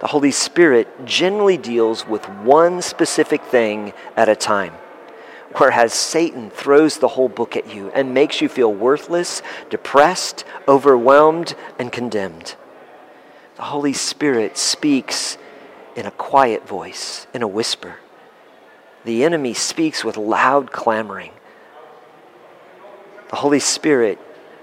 The 0.00 0.08
Holy 0.08 0.30
Spirit 0.30 1.06
generally 1.06 1.56
deals 1.56 2.06
with 2.06 2.28
one 2.28 2.82
specific 2.82 3.42
thing 3.42 3.94
at 4.16 4.28
a 4.28 4.36
time, 4.36 4.74
whereas 5.56 5.92
Satan 5.92 6.50
throws 6.50 6.98
the 6.98 7.08
whole 7.08 7.28
book 7.28 7.56
at 7.56 7.74
you 7.74 7.90
and 7.90 8.14
makes 8.14 8.40
you 8.40 8.48
feel 8.48 8.72
worthless, 8.72 9.42
depressed, 9.68 10.44
overwhelmed, 10.68 11.56
and 11.78 11.90
condemned. 11.90 12.54
The 13.56 13.62
Holy 13.62 13.94
Spirit 13.94 14.56
speaks 14.56 15.38
in 15.96 16.06
a 16.06 16.10
quiet 16.12 16.68
voice, 16.68 17.26
in 17.32 17.42
a 17.42 17.48
whisper. 17.48 17.96
The 19.04 19.24
enemy 19.24 19.54
speaks 19.54 20.04
with 20.04 20.16
loud 20.16 20.70
clamoring 20.70 21.32
the 23.30 23.36
Holy 23.36 23.58
Spirit 23.58 24.18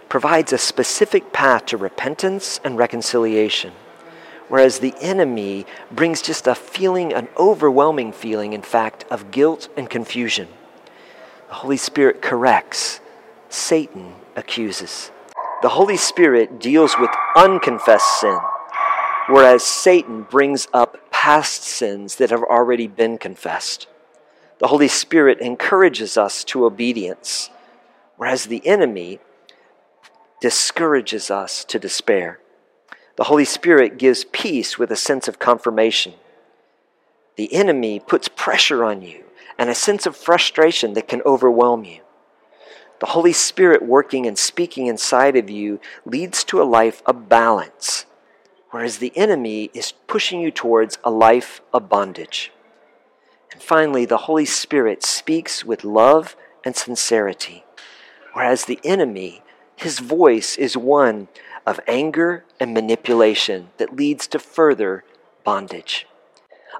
provides 0.07 0.53
a 0.53 0.57
specific 0.57 1.33
path 1.33 1.65
to 1.65 1.77
repentance 1.77 2.59
and 2.63 2.77
reconciliation, 2.77 3.73
whereas 4.47 4.79
the 4.79 4.93
enemy 5.01 5.65
brings 5.91 6.21
just 6.21 6.47
a 6.47 6.55
feeling, 6.55 7.11
an 7.13 7.27
overwhelming 7.37 8.13
feeling, 8.13 8.53
in 8.53 8.61
fact, 8.61 9.03
of 9.09 9.31
guilt 9.31 9.67
and 9.75 9.89
confusion. 9.89 10.47
The 11.49 11.55
Holy 11.55 11.77
Spirit 11.77 12.21
corrects, 12.21 13.01
Satan 13.49 14.15
accuses. 14.35 15.11
The 15.61 15.69
Holy 15.69 15.97
Spirit 15.97 16.59
deals 16.59 16.95
with 16.97 17.09
unconfessed 17.35 18.21
sin, 18.21 18.39
whereas 19.27 19.63
Satan 19.63 20.23
brings 20.23 20.67
up 20.73 20.97
past 21.11 21.63
sins 21.63 22.15
that 22.15 22.29
have 22.29 22.43
already 22.43 22.87
been 22.87 23.17
confessed. 23.17 23.87
The 24.59 24.67
Holy 24.67 24.87
Spirit 24.87 25.39
encourages 25.41 26.17
us 26.17 26.43
to 26.45 26.65
obedience 26.65 27.49
whereas 28.23 28.45
the 28.45 28.65
enemy 28.65 29.19
discourages 30.39 31.29
us 31.29 31.65
to 31.65 31.77
despair. 31.77 32.39
The 33.17 33.25
Holy 33.25 33.43
Spirit 33.43 33.97
gives 33.97 34.23
peace 34.31 34.79
with 34.79 34.91
a 34.91 34.95
sense 34.95 35.27
of 35.27 35.39
confirmation. 35.39 36.13
The 37.35 37.53
enemy 37.53 37.99
puts 37.99 38.29
pressure 38.29 38.85
on 38.85 39.01
you 39.01 39.25
and 39.57 39.69
a 39.69 39.75
sense 39.75 40.05
of 40.05 40.15
frustration 40.15 40.93
that 40.93 41.09
can 41.09 41.21
overwhelm 41.23 41.83
you. 41.83 41.99
The 43.01 43.07
Holy 43.07 43.33
Spirit 43.33 43.83
working 43.83 44.25
and 44.25 44.37
speaking 44.37 44.87
inside 44.87 45.35
of 45.35 45.49
you 45.49 45.81
leads 46.05 46.45
to 46.45 46.61
a 46.61 46.71
life 46.79 47.03
of 47.05 47.27
balance, 47.27 48.05
whereas 48.71 48.99
the 48.99 49.11
enemy 49.17 49.69
is 49.73 49.91
pushing 50.07 50.39
you 50.39 50.49
towards 50.49 50.97
a 51.03 51.11
life 51.11 51.59
of 51.73 51.89
bondage. 51.89 52.53
And 53.51 53.61
finally, 53.61 54.05
the 54.05 54.29
Holy 54.29 54.45
Spirit 54.45 55.03
speaks 55.03 55.65
with 55.65 55.83
love 55.83 56.37
and 56.63 56.73
sincerity, 56.73 57.65
whereas 58.33 58.65
the 58.65 58.79
enemy, 58.83 59.41
his 59.75 59.99
voice 59.99 60.57
is 60.57 60.77
one 60.77 61.27
of 61.65 61.79
anger 61.87 62.43
and 62.59 62.73
manipulation 62.73 63.69
that 63.77 63.95
leads 63.95 64.27
to 64.27 64.39
further 64.39 65.03
bondage. 65.43 66.07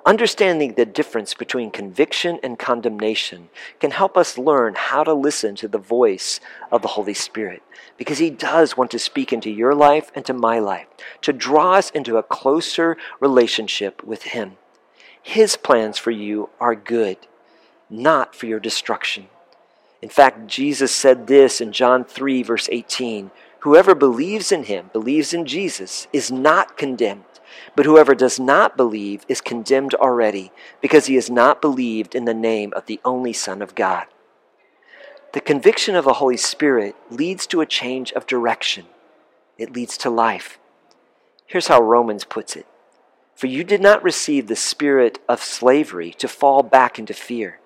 Understanding 0.05 0.73
the 0.73 0.85
difference 0.85 1.33
between 1.33 1.71
conviction 1.71 2.37
and 2.43 2.59
condemnation 2.59 3.49
can 3.79 3.91
help 3.91 4.17
us 4.17 4.37
learn 4.37 4.73
how 4.75 5.01
to 5.03 5.13
listen 5.13 5.55
to 5.55 5.67
the 5.69 5.77
voice 5.77 6.41
of 6.71 6.81
the 6.81 6.89
Holy 6.89 7.13
Spirit 7.13 7.63
because 7.97 8.17
He 8.17 8.29
does 8.29 8.75
want 8.75 8.91
to 8.91 8.99
speak 8.99 9.31
into 9.31 9.49
your 9.49 9.73
life 9.73 10.11
and 10.13 10.25
to 10.25 10.33
my 10.33 10.59
life, 10.59 10.87
to 11.21 11.31
draw 11.31 11.75
us 11.75 11.89
into 11.91 12.17
a 12.17 12.23
closer 12.23 12.97
relationship 13.21 14.03
with 14.03 14.23
Him. 14.23 14.57
His 15.21 15.55
plans 15.55 15.97
for 15.97 16.11
you 16.11 16.49
are 16.59 16.75
good, 16.75 17.17
not 17.89 18.35
for 18.35 18.45
your 18.45 18.59
destruction. 18.59 19.27
In 20.03 20.09
fact, 20.09 20.47
Jesus 20.47 20.93
said 20.93 21.27
this 21.27 21.61
in 21.61 21.71
John 21.71 22.03
3, 22.03 22.43
verse 22.43 22.67
18 22.69 23.31
Whoever 23.59 23.95
believes 23.95 24.51
in 24.51 24.63
Him, 24.63 24.89
believes 24.91 25.33
in 25.33 25.45
Jesus, 25.45 26.07
is 26.11 26.29
not 26.29 26.75
condemned. 26.75 27.23
But 27.73 27.85
whoever 27.85 28.13
does 28.13 28.37
not 28.37 28.75
believe 28.75 29.25
is 29.29 29.39
condemned 29.39 29.95
already, 29.95 30.51
because 30.81 31.05
he 31.05 31.15
has 31.15 31.29
not 31.29 31.61
believed 31.61 32.15
in 32.15 32.25
the 32.25 32.33
name 32.33 32.73
of 32.75 32.85
the 32.85 32.99
only 33.05 33.31
Son 33.31 33.61
of 33.61 33.75
God. 33.75 34.07
The 35.31 35.39
conviction 35.39 35.95
of 35.95 36.03
the 36.03 36.15
Holy 36.15 36.35
Spirit 36.35 36.97
leads 37.09 37.47
to 37.47 37.61
a 37.61 37.65
change 37.65 38.11
of 38.11 38.27
direction, 38.27 38.87
it 39.57 39.71
leads 39.71 39.95
to 39.99 40.09
life. 40.09 40.59
Here's 41.45 41.67
how 41.67 41.81
Romans 41.81 42.25
puts 42.25 42.57
it 42.57 42.67
For 43.35 43.47
you 43.47 43.63
did 43.63 43.79
not 43.79 44.03
receive 44.03 44.47
the 44.47 44.57
spirit 44.57 45.19
of 45.29 45.41
slavery 45.41 46.11
to 46.17 46.27
fall 46.27 46.61
back 46.61 46.99
into 46.99 47.13
fear, 47.13 47.61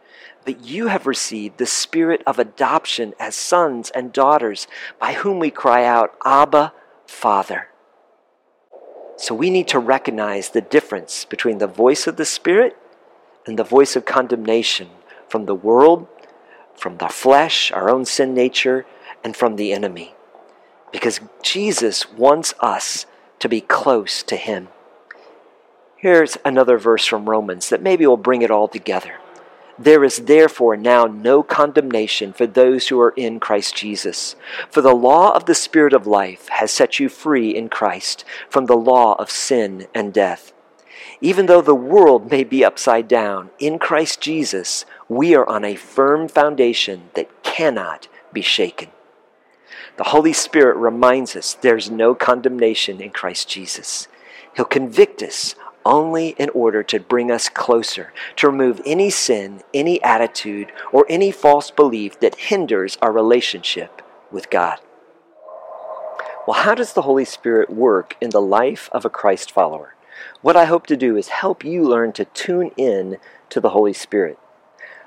but 0.46 0.66
you 0.66 0.88
have 0.88 1.06
received 1.06 1.58
the 1.58 1.66
spirit 1.66 2.22
of 2.26 2.40
adoption 2.40 3.14
as 3.20 3.36
sons 3.36 3.90
and 3.90 4.14
daughters, 4.14 4.68
by 5.00 5.14
whom 5.14 5.40
we 5.40 5.52
cry 5.52 5.84
out, 5.84 6.16
Abba, 6.26 6.74
Father. 7.06 7.68
So 9.18 9.34
we 9.34 9.50
need 9.50 9.68
to 9.70 9.80
recognize 9.80 10.50
the 10.50 10.62
difference 10.62 11.26
between 11.26 11.58
the 11.58 11.68
voice 11.68 12.06
of 12.06 12.18
the 12.18 12.26
Spirit 12.26 12.78
and 13.48 13.58
the 13.58 13.64
voice 13.64 13.96
of 13.96 14.06
condemnation 14.06 14.90
from 15.28 15.48
the 15.48 15.56
world, 15.56 16.08
from 16.76 16.98
the 16.98 17.08
flesh, 17.08 17.72
our 17.72 17.90
own 17.90 18.06
sin 18.06 18.34
nature, 18.36 18.86
and 19.24 19.36
from 19.36 19.56
the 19.56 19.74
enemy. 19.74 20.14
Because 20.92 21.20
Jesus 21.42 22.12
wants 22.12 22.54
us 22.60 23.08
to 23.40 23.50
be 23.50 23.60
close 23.60 24.22
to 24.24 24.36
Him. 24.36 24.68
Here's 25.98 26.38
another 26.46 26.78
verse 26.78 27.06
from 27.06 27.28
Romans 27.28 27.70
that 27.70 27.82
maybe 27.82 28.06
will 28.06 28.18
bring 28.18 28.44
it 28.44 28.52
all 28.52 28.68
together. 28.68 29.16
There 29.80 30.04
is 30.04 30.18
therefore 30.18 30.76
now 30.76 31.06
no 31.06 31.44
condemnation 31.44 32.34
for 32.34 32.48
those 32.48 32.88
who 32.88 33.00
are 33.00 33.14
in 33.16 33.40
Christ 33.40 33.76
Jesus. 33.76 34.36
For 34.70 34.82
the 34.82 34.96
law 34.96 35.32
of 35.36 35.46
the 35.46 35.54
Spirit 35.54 35.94
of 35.94 36.08
life 36.08 36.48
has 36.50 36.72
set 36.72 37.00
you 37.00 37.10
free 37.10 37.56
in 37.56 37.70
Christ 37.70 38.26
from 38.50 38.66
the 38.66 38.78
law 38.78 39.16
of 39.20 39.30
sin 39.30 39.88
and 39.94 40.12
death. 40.12 40.52
Even 41.22 41.46
though 41.46 41.62
the 41.62 41.76
world 41.76 42.32
may 42.32 42.44
be 42.44 42.66
upside 42.66 43.08
down, 43.08 43.52
in 43.60 43.78
Christ 43.78 44.20
Jesus, 44.22 44.86
we 45.08 45.36
are 45.36 45.48
on 45.48 45.64
a 45.64 45.76
firm 45.76 46.28
foundation 46.28 47.10
that 47.14 47.44
cannot 47.44 48.08
be 48.34 48.42
shaken. 48.42 48.90
The 49.98 50.06
Holy 50.06 50.34
Spirit 50.34 50.78
reminds 50.78 51.36
us 51.36 51.54
there's 51.54 51.90
no 51.90 52.14
condemnation 52.14 53.02
in 53.02 53.10
Christ 53.12 53.50
Jesus. 53.50 54.08
He'll 54.56 54.66
convict 54.66 55.22
us 55.24 55.56
only 55.88 56.30
in 56.38 56.50
order 56.50 56.84
to 56.84 57.00
bring 57.00 57.32
us 57.32 57.50
closer, 57.50 58.14
to 58.36 58.48
remove 58.48 58.82
any 58.86 59.10
sin, 59.10 59.62
any 59.74 60.02
attitude, 60.04 60.72
or 60.92 61.06
any 61.10 61.32
false 61.32 61.72
belief 61.72 62.20
that 62.20 62.36
hinders 62.36 62.98
our 63.02 63.12
relationship 63.12 64.02
with 64.32 64.50
God. 64.50 64.80
Well, 66.46 66.62
how 66.62 66.76
does 66.76 66.94
the 66.94 67.02
Holy 67.02 67.26
Spirit 67.26 67.70
work 67.70 68.16
in 68.22 68.30
the 68.30 68.42
life 68.42 68.90
of 68.92 69.06
a 69.06 69.10
Christ 69.10 69.52
follower? 69.52 69.96
What 70.42 70.56
I 70.56 70.66
hope 70.66 70.88
to 70.88 70.98
do 70.98 71.18
is 71.18 71.30
help 71.30 71.64
you 71.64 71.84
learn 71.84 72.12
to 72.14 72.26
tune 72.26 72.72
in 72.78 73.18
to 73.50 73.60
the 73.60 73.70
Holy 73.70 73.94
Spirit. 73.94 74.38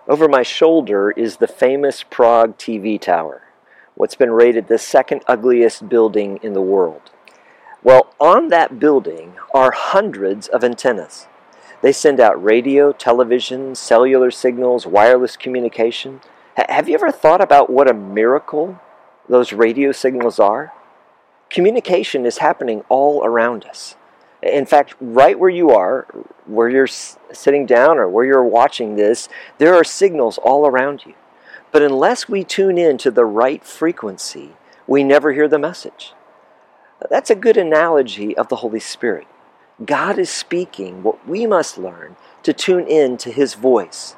Over 0.09 0.29
my 0.29 0.43
shoulder 0.43 1.11
is 1.11 1.37
the 1.37 1.49
famous 1.49 2.03
Prague 2.03 2.59
TV 2.59 3.01
tower, 3.01 3.43
what's 3.95 4.15
been 4.15 4.33
rated 4.33 4.69
the 4.69 4.79
second 4.79 5.23
ugliest 5.27 5.89
building 5.89 6.41
in 6.43 6.53
the 6.53 6.61
world. 6.61 7.11
Well, 7.83 8.13
on 8.21 8.49
that 8.49 8.79
building 8.79 9.35
are 9.55 9.73
hundreds 9.73 10.49
of 10.49 10.63
antennas. 10.63 11.27
They 11.81 11.93
send 11.93 12.21
out 12.21 12.43
radio, 12.43 12.93
television, 12.93 13.75
cellular 13.75 14.31
signals, 14.31 14.87
wireless 14.87 15.37
communication. 15.37 16.21
H- 16.59 16.67
have 16.69 16.89
you 16.89 16.95
ever 16.95 17.11
thought 17.11 17.41
about 17.41 17.71
what 17.71 17.89
a 17.89 17.95
miracle 17.95 18.79
those 19.29 19.55
radio 19.55 19.93
signals 19.93 20.39
are? 20.39 20.75
Communication 21.49 22.27
is 22.27 22.39
happening 22.39 22.85
all 22.91 23.25
around 23.25 23.65
us. 23.65 23.97
In 24.43 24.67
fact, 24.67 24.95
right 25.01 25.39
where 25.39 25.51
you 25.51 25.71
are, 25.71 26.07
where 26.45 26.69
you're 26.69 26.87
sitting 26.87 27.65
down 27.65 27.97
or 27.97 28.09
where 28.09 28.27
you're 28.27 28.45
watching 28.45 28.97
this, 28.97 29.29
there 29.57 29.75
are 29.75 29.85
signals 29.85 30.39
all 30.39 30.67
around 30.67 31.07
you. 31.07 31.15
But 31.73 31.83
unless 31.83 32.29
we 32.29 32.45
tune 32.45 32.77
in 32.77 32.99
to 32.99 33.11
the 33.11 33.25
right 33.25 33.65
frequency, 33.65 34.53
we 34.87 35.03
never 35.03 35.33
hear 35.33 35.49
the 35.49 35.59
message. 35.59 36.13
That's 37.09 37.31
a 37.31 37.35
good 37.35 37.57
analogy 37.57 38.37
of 38.37 38.49
the 38.49 38.57
Holy 38.57 38.81
Spirit. 38.81 39.27
God 39.85 40.19
is 40.19 40.29
speaking 40.29 41.03
what 41.03 41.27
we 41.27 41.47
must 41.47 41.79
learn 41.79 42.17
to 42.43 42.53
tune 42.53 42.87
in 42.87 43.17
to 43.19 43.33
His 43.33 43.55
voice. 43.55 44.17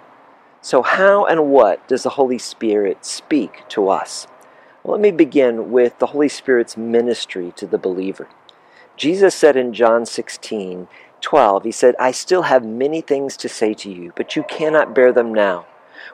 So, 0.60 0.82
how 0.82 1.24
and 1.24 1.50
what 1.50 1.86
does 1.86 2.02
the 2.02 2.10
Holy 2.10 2.38
Spirit 2.38 3.04
speak 3.04 3.62
to 3.68 3.88
us? 3.88 4.26
Well, 4.82 4.92
let 4.92 5.00
me 5.00 5.12
begin 5.12 5.70
with 5.70 5.98
the 6.00 6.06
Holy 6.06 6.28
Spirit's 6.28 6.76
ministry 6.76 7.52
to 7.54 7.66
the 7.68 7.78
believer. 7.78 8.28
Jesus 8.96 9.36
said 9.36 9.56
in 9.56 9.72
John 9.72 10.04
16, 10.04 10.88
12, 11.20 11.64
He 11.64 11.70
said, 11.70 11.94
I 12.00 12.10
still 12.10 12.42
have 12.42 12.64
many 12.64 13.00
things 13.00 13.36
to 13.38 13.48
say 13.48 13.74
to 13.74 13.90
you, 13.90 14.12
but 14.16 14.34
you 14.34 14.42
cannot 14.42 14.94
bear 14.94 15.12
them 15.12 15.32
now. 15.32 15.66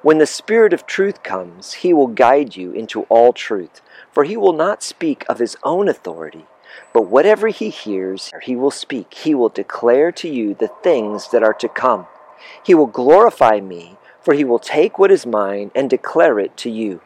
When 0.03 0.19
the 0.19 0.27
Spirit 0.27 0.75
of 0.75 0.87
truth 0.87 1.23
comes, 1.23 1.75
He 1.75 1.95
will 1.95 2.09
guide 2.09 2.57
you 2.57 2.73
into 2.73 3.05
all 3.05 3.33
truth, 3.33 3.81
for 4.13 4.25
He 4.25 4.37
will 4.37 4.53
not 4.53 4.83
speak 4.83 5.25
of 5.31 5.39
His 5.39 5.57
own 5.63 5.89
authority 5.89 6.47
but 6.93 7.03
whatever 7.03 7.49
he 7.49 7.71
hears, 7.71 8.33
he 8.43 8.57
will 8.57 8.71
speak. 8.71 9.15
He 9.15 9.35
will 9.35 9.49
declare 9.49 10.13
to 10.13 10.29
you 10.29 10.55
the 10.55 10.69
things 10.83 11.31
that 11.31 11.43
are 11.43 11.55
to 11.55 11.69
come. 11.69 12.07
He 12.65 12.75
will 12.75 12.87
glorify 12.87 13.61
me, 13.61 13.97
for 14.21 14.35
he 14.35 14.45
will 14.45 14.59
take 14.59 14.99
what 14.99 15.11
is 15.11 15.27
mine 15.27 15.71
and 15.75 15.89
declare 15.89 16.39
it 16.39 16.57
to 16.59 16.71
you. 16.71 17.01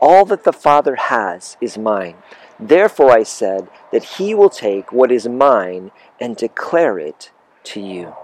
All 0.00 0.24
that 0.26 0.44
the 0.44 0.52
Father 0.52 0.96
has 0.96 1.56
is 1.60 1.76
mine. 1.76 2.16
Therefore 2.58 3.10
I 3.10 3.22
said 3.22 3.68
that 3.92 4.04
he 4.04 4.34
will 4.34 4.50
take 4.50 4.92
what 4.92 5.12
is 5.12 5.28
mine 5.28 5.90
and 6.20 6.36
declare 6.36 6.98
it 6.98 7.30
to 7.64 7.80
you. 7.80 8.14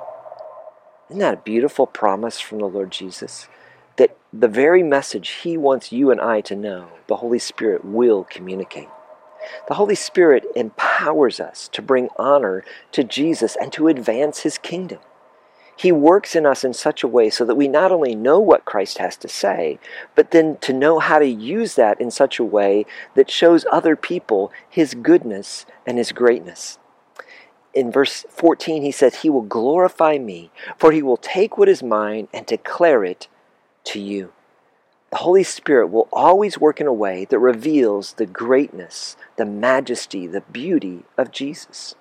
Isn't 1.11 1.21
that 1.21 1.35
a 1.35 1.43
beautiful 1.43 1.87
promise 1.87 2.41
from 2.41 2.59
the 2.59 2.67
Lord 2.67 2.91
Jesus? 2.91 3.49
That 3.97 4.17
the 4.33 4.49
very 4.49 4.83
message 4.83 5.29
he 5.43 5.59
wants 5.59 5.93
you 5.93 6.11
and 6.11 6.21
I 6.21 6.41
to 6.43 6.57
know, 6.57 6.89
the 7.07 7.17
Holy 7.17 7.39
Spirit 7.39 7.85
will 7.85 8.25
communicate. 8.25 8.89
The 9.69 9.75
Holy 9.75 9.95
Spirit 9.95 10.45
empowers 10.55 11.41
us 11.41 11.69
to 11.73 11.83
bring 11.83 12.09
honor 12.17 12.65
to 12.93 13.05
Jesus 13.05 13.57
and 13.61 13.73
to 13.73 13.89
advance 13.89 14.41
his 14.41 14.59
kingdom. 14.59 14.99
He 15.77 15.91
works 15.91 16.37
in 16.37 16.47
us 16.47 16.65
in 16.65 16.75
such 16.75 17.03
a 17.03 17.09
way 17.09 17.31
so 17.31 17.45
that 17.45 17.55
we 17.55 17.67
not 17.67 17.91
only 17.91 18.15
know 18.15 18.39
what 18.39 18.65
Christ 18.65 18.99
has 18.99 19.17
to 19.17 19.29
say, 19.29 19.79
but 20.15 20.31
then 20.31 20.59
to 20.59 20.73
know 20.73 20.99
how 20.99 21.19
to 21.19 21.27
use 21.27 21.75
that 21.75 22.01
in 22.01 22.11
such 22.11 22.39
a 22.39 22.45
way 22.45 22.87
that 23.15 23.31
shows 23.31 23.65
other 23.73 23.97
people 23.97 24.53
his 24.69 24.95
goodness 24.95 25.67
and 25.87 25.99
his 25.99 26.13
greatness. 26.13 26.79
In 27.75 27.91
verse 27.91 28.27
14, 28.29 28.83
he 28.83 28.93
says, 28.93 29.17
He 29.17 29.31
will 29.31 29.43
glorify 29.43 30.19
me, 30.19 30.51
for 30.77 30.93
he 30.93 31.03
will 31.03 31.17
take 31.17 31.57
what 31.57 31.71
is 31.71 31.83
mine 31.83 32.29
and 32.33 32.45
declare 32.45 33.03
it 33.03 33.29
to 33.85 33.99
you. 33.99 34.33
The 35.13 35.19
Holy 35.19 35.43
Spirit 35.43 35.89
will 35.89 36.09
always 36.11 36.59
work 36.59 36.81
in 36.81 36.87
a 36.87 36.93
way 36.93 37.27
that 37.27 37.39
reveals 37.39 38.15
the 38.15 38.25
greatness, 38.25 39.15
the 39.37 39.45
majesty, 39.45 40.27
the 40.27 40.41
beauty 40.41 41.05
of 41.19 41.31
Jesus. 41.31 41.97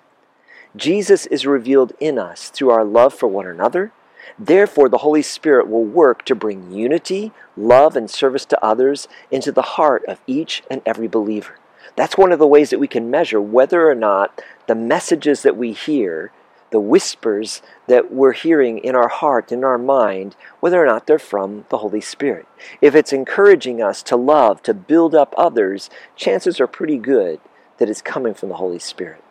Jesus 0.74 1.26
is 1.26 1.44
revealed 1.44 1.92
in 2.00 2.18
us 2.18 2.48
through 2.48 2.70
our 2.70 2.86
love 2.86 3.12
for 3.12 3.26
one 3.26 3.46
another. 3.46 3.92
Therefore, 4.38 4.88
the 4.88 4.98
Holy 4.98 5.20
Spirit 5.20 5.68
will 5.68 5.84
work 5.84 6.24
to 6.24 6.34
bring 6.34 6.72
unity, 6.72 7.32
love, 7.54 7.96
and 7.96 8.10
service 8.10 8.46
to 8.46 8.64
others 8.64 9.08
into 9.30 9.52
the 9.52 9.60
heart 9.60 10.02
of 10.08 10.22
each 10.26 10.62
and 10.70 10.80
every 10.86 11.06
believer. 11.06 11.58
That's 11.96 12.16
one 12.16 12.32
of 12.32 12.38
the 12.38 12.46
ways 12.46 12.70
that 12.70 12.80
we 12.80 12.88
can 12.88 13.10
measure 13.10 13.42
whether 13.42 13.90
or 13.90 13.94
not 13.94 14.40
the 14.66 14.74
messages 14.74 15.42
that 15.42 15.58
we 15.58 15.72
hear 15.72 16.32
the 16.72 16.80
whispers 16.80 17.62
that 17.86 18.12
we're 18.12 18.32
hearing 18.32 18.78
in 18.78 18.96
our 18.96 19.08
heart, 19.08 19.52
in 19.52 19.62
our 19.62 19.78
mind, 19.78 20.34
whether 20.58 20.82
or 20.82 20.86
not 20.86 21.06
they're 21.06 21.18
from 21.18 21.64
the 21.68 21.78
Holy 21.78 22.00
Spirit. 22.00 22.48
If 22.80 22.94
it's 22.96 23.12
encouraging 23.12 23.80
us 23.80 24.02
to 24.04 24.16
love, 24.16 24.62
to 24.64 24.74
build 24.74 25.14
up 25.14 25.34
others, 25.38 25.88
chances 26.16 26.60
are 26.60 26.66
pretty 26.66 26.98
good 26.98 27.40
that 27.78 27.88
it's 27.88 28.02
coming 28.02 28.34
from 28.34 28.48
the 28.48 28.56
Holy 28.56 28.78
Spirit. 28.78 29.22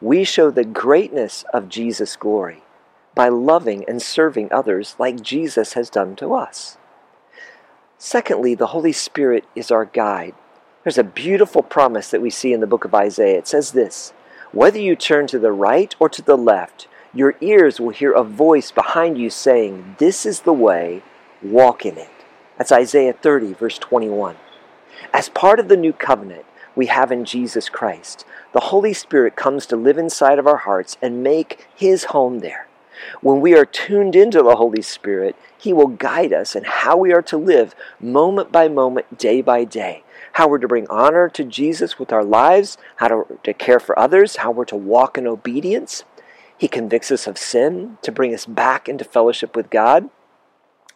we 0.00 0.24
show 0.24 0.50
the 0.50 0.64
greatness 0.64 1.44
of 1.54 1.70
Jesus' 1.70 2.16
glory 2.16 2.62
by 3.14 3.28
loving 3.28 3.82
and 3.88 4.02
serving 4.02 4.52
others 4.52 4.94
like 4.98 5.22
Jesus 5.22 5.72
has 5.72 5.88
done 5.88 6.14
to 6.16 6.34
us. 6.34 6.76
Secondly, 7.96 8.54
the 8.54 8.68
Holy 8.68 8.92
Spirit 8.92 9.44
is 9.54 9.70
our 9.70 9.86
guide. 9.86 10.34
There's 10.84 10.98
a 10.98 11.04
beautiful 11.04 11.62
promise 11.62 12.10
that 12.10 12.20
we 12.20 12.28
see 12.28 12.52
in 12.52 12.60
the 12.60 12.66
book 12.66 12.84
of 12.84 12.94
Isaiah. 12.94 13.38
It 13.38 13.48
says 13.48 13.72
this 13.72 14.12
Whether 14.52 14.78
you 14.78 14.96
turn 14.96 15.26
to 15.28 15.38
the 15.38 15.52
right 15.52 15.94
or 15.98 16.08
to 16.08 16.22
the 16.22 16.36
left, 16.36 16.88
your 17.12 17.34
ears 17.40 17.80
will 17.80 17.90
hear 17.90 18.12
a 18.12 18.22
voice 18.22 18.70
behind 18.70 19.18
you 19.18 19.30
saying, 19.30 19.96
This 19.98 20.24
is 20.24 20.40
the 20.40 20.52
way, 20.52 21.02
walk 21.42 21.84
in 21.84 21.98
it. 21.98 22.10
That's 22.56 22.72
Isaiah 22.72 23.12
30, 23.12 23.54
verse 23.54 23.78
21. 23.78 24.36
As 25.12 25.28
part 25.28 25.58
of 25.58 25.68
the 25.68 25.76
new 25.76 25.92
covenant 25.92 26.44
we 26.74 26.86
have 26.86 27.10
in 27.10 27.24
Jesus 27.24 27.68
Christ, 27.68 28.24
the 28.52 28.60
Holy 28.60 28.92
Spirit 28.92 29.34
comes 29.34 29.66
to 29.66 29.76
live 29.76 29.98
inside 29.98 30.38
of 30.38 30.46
our 30.46 30.58
hearts 30.58 30.96
and 31.02 31.22
make 31.22 31.66
his 31.74 32.04
home 32.04 32.40
there. 32.40 32.65
When 33.20 33.40
we 33.40 33.54
are 33.54 33.64
tuned 33.64 34.16
into 34.16 34.42
the 34.42 34.56
Holy 34.56 34.82
Spirit, 34.82 35.36
He 35.56 35.72
will 35.72 35.88
guide 35.88 36.32
us 36.32 36.56
in 36.56 36.64
how 36.64 36.96
we 36.96 37.12
are 37.12 37.22
to 37.22 37.36
live 37.36 37.74
moment 38.00 38.52
by 38.52 38.68
moment, 38.68 39.18
day 39.18 39.42
by 39.42 39.64
day. 39.64 40.02
How 40.32 40.48
we're 40.48 40.58
to 40.58 40.68
bring 40.68 40.86
honor 40.88 41.28
to 41.30 41.44
Jesus 41.44 41.98
with 41.98 42.12
our 42.12 42.24
lives, 42.24 42.76
how 42.96 43.08
to, 43.08 43.38
to 43.42 43.54
care 43.54 43.80
for 43.80 43.98
others, 43.98 44.36
how 44.36 44.50
we're 44.50 44.64
to 44.66 44.76
walk 44.76 45.16
in 45.16 45.26
obedience. 45.26 46.04
He 46.58 46.68
convicts 46.68 47.10
us 47.10 47.26
of 47.26 47.38
sin 47.38 47.98
to 48.02 48.12
bring 48.12 48.34
us 48.34 48.46
back 48.46 48.88
into 48.88 49.04
fellowship 49.04 49.56
with 49.56 49.70
God. 49.70 50.10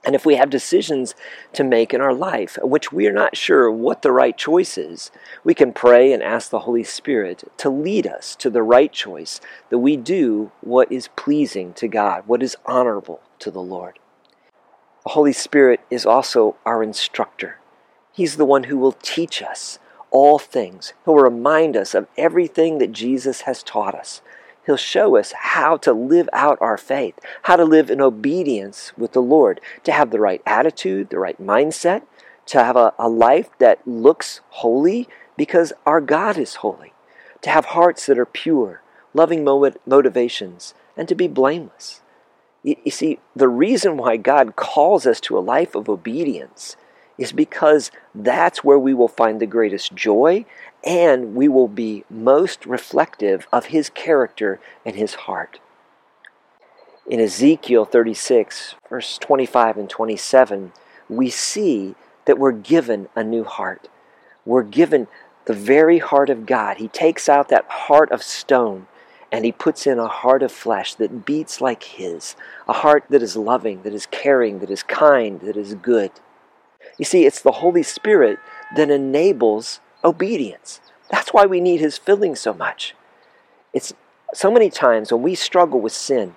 And 0.04 0.14
if 0.14 0.24
we 0.24 0.36
have 0.36 0.48
decisions 0.48 1.14
to 1.52 1.62
make 1.62 1.92
in 1.92 2.00
our 2.00 2.14
life, 2.14 2.58
which 2.62 2.90
we 2.90 3.06
are 3.06 3.12
not 3.12 3.36
sure 3.36 3.70
what 3.70 4.00
the 4.00 4.12
right 4.12 4.36
choice 4.36 4.78
is, 4.78 5.10
we 5.44 5.52
can 5.52 5.72
pray 5.72 6.12
and 6.12 6.22
ask 6.22 6.48
the 6.50 6.60
Holy 6.60 6.84
Spirit 6.84 7.44
to 7.58 7.68
lead 7.68 8.06
us 8.06 8.34
to 8.36 8.48
the 8.48 8.62
right 8.62 8.90
choice, 8.90 9.40
that 9.68 9.78
we 9.78 9.96
do 9.96 10.52
what 10.62 10.90
is 10.90 11.08
pleasing 11.16 11.74
to 11.74 11.86
God, 11.86 12.24
what 12.26 12.42
is 12.42 12.56
honorable 12.64 13.20
to 13.40 13.50
the 13.50 13.60
Lord. 13.60 13.98
The 15.04 15.10
Holy 15.10 15.34
Spirit 15.34 15.80
is 15.90 16.06
also 16.06 16.56
our 16.64 16.82
instructor. 16.82 17.58
He's 18.12 18.36
the 18.36 18.46
one 18.46 18.64
who 18.64 18.78
will 18.78 18.96
teach 19.02 19.42
us 19.42 19.78
all 20.10 20.38
things. 20.38 20.92
He'll 21.04 21.14
remind 21.14 21.76
us 21.76 21.94
of 21.94 22.08
everything 22.16 22.78
that 22.78 22.92
Jesus 22.92 23.42
has 23.42 23.62
taught 23.62 23.94
us. 23.94 24.22
He'll 24.66 24.76
show 24.76 25.16
us 25.16 25.32
how 25.32 25.76
to 25.78 25.92
live 25.92 26.28
out 26.32 26.58
our 26.60 26.76
faith, 26.76 27.18
how 27.42 27.56
to 27.56 27.64
live 27.64 27.90
in 27.90 28.00
obedience 28.00 28.92
with 28.96 29.12
the 29.12 29.22
Lord, 29.22 29.60
to 29.84 29.92
have 29.92 30.10
the 30.10 30.20
right 30.20 30.42
attitude, 30.46 31.10
the 31.10 31.18
right 31.18 31.40
mindset, 31.40 32.02
to 32.46 32.62
have 32.62 32.76
a, 32.76 32.92
a 32.98 33.08
life 33.08 33.50
that 33.58 33.86
looks 33.86 34.40
holy 34.50 35.08
because 35.36 35.72
our 35.86 36.00
God 36.00 36.36
is 36.36 36.56
holy, 36.56 36.92
to 37.42 37.50
have 37.50 37.66
hearts 37.66 38.06
that 38.06 38.18
are 38.18 38.26
pure, 38.26 38.82
loving 39.14 39.44
motivations, 39.44 40.74
and 40.96 41.08
to 41.08 41.14
be 41.14 41.28
blameless. 41.28 42.02
You, 42.62 42.76
you 42.84 42.90
see, 42.90 43.20
the 43.34 43.48
reason 43.48 43.96
why 43.96 44.18
God 44.18 44.56
calls 44.56 45.06
us 45.06 45.20
to 45.22 45.38
a 45.38 45.40
life 45.40 45.74
of 45.74 45.88
obedience 45.88 46.76
is 47.20 47.32
because 47.32 47.90
that's 48.14 48.64
where 48.64 48.78
we 48.78 48.94
will 48.94 49.06
find 49.06 49.38
the 49.38 49.46
greatest 49.46 49.94
joy 49.94 50.44
and 50.82 51.34
we 51.34 51.46
will 51.46 51.68
be 51.68 52.02
most 52.08 52.64
reflective 52.64 53.46
of 53.52 53.66
his 53.66 53.90
character 53.90 54.58
and 54.86 54.96
his 54.96 55.14
heart. 55.14 55.60
In 57.06 57.20
Ezekiel 57.20 57.84
36, 57.84 58.74
verse 58.88 59.18
25 59.18 59.76
and 59.76 59.90
27, 59.90 60.72
we 61.10 61.28
see 61.28 61.94
that 62.24 62.38
we're 62.38 62.52
given 62.52 63.10
a 63.14 63.22
new 63.22 63.44
heart. 63.44 63.88
We're 64.46 64.62
given 64.62 65.06
the 65.44 65.52
very 65.52 65.98
heart 65.98 66.30
of 66.30 66.46
God. 66.46 66.78
He 66.78 66.88
takes 66.88 67.28
out 67.28 67.50
that 67.50 67.66
heart 67.68 68.10
of 68.12 68.22
stone 68.22 68.86
and 69.30 69.44
he 69.44 69.52
puts 69.52 69.86
in 69.86 69.98
a 69.98 70.08
heart 70.08 70.42
of 70.42 70.50
flesh 70.50 70.94
that 70.94 71.26
beats 71.26 71.60
like 71.60 71.82
his, 71.82 72.34
a 72.66 72.72
heart 72.72 73.04
that 73.10 73.22
is 73.22 73.36
loving, 73.36 73.82
that 73.82 73.92
is 73.92 74.06
caring, 74.06 74.60
that 74.60 74.70
is 74.70 74.82
kind, 74.82 75.40
that 75.42 75.58
is 75.58 75.74
good. 75.74 76.12
You 76.98 77.04
see, 77.04 77.26
it's 77.26 77.40
the 77.40 77.52
Holy 77.52 77.82
Spirit 77.82 78.38
that 78.76 78.90
enables 78.90 79.80
obedience. 80.04 80.80
That's 81.10 81.32
why 81.32 81.46
we 81.46 81.60
need 81.60 81.80
His 81.80 81.98
filling 81.98 82.36
so 82.36 82.52
much. 82.52 82.94
It's 83.72 83.92
so 84.34 84.50
many 84.50 84.70
times 84.70 85.12
when 85.12 85.22
we 85.22 85.34
struggle 85.34 85.80
with 85.80 85.92
sin, 85.92 86.34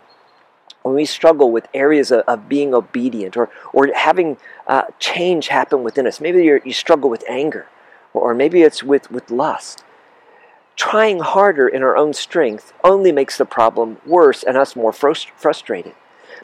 when 0.82 0.96
we 0.96 1.06
struggle 1.06 1.52
with 1.52 1.68
areas 1.74 2.12
of, 2.12 2.22
of 2.22 2.50
being 2.50 2.74
obedient 2.74 3.38
or, 3.38 3.50
or 3.72 3.90
having 3.94 4.38
uh, 4.68 4.84
change 5.00 5.48
happen 5.48 5.84
within 5.84 6.08
us, 6.08 6.20
maybe 6.20 6.44
you 6.44 6.74
struggle 6.74 7.10
with 7.10 7.24
anger, 7.30 7.68
or 8.14 8.34
maybe 8.34 8.62
it's 8.62 8.84
with, 8.84 9.12
with 9.12 9.32
lust. 9.32 9.84
Trying 10.76 11.20
harder 11.20 11.68
in 11.68 11.84
our 11.84 11.96
own 11.96 12.14
strength 12.14 12.74
only 12.84 13.12
makes 13.12 13.38
the 13.38 13.46
problem 13.46 13.98
worse 14.06 14.44
and 14.44 14.58
us 14.58 14.76
more 14.76 14.92
frust- 14.92 15.30
frustrated. 15.38 15.94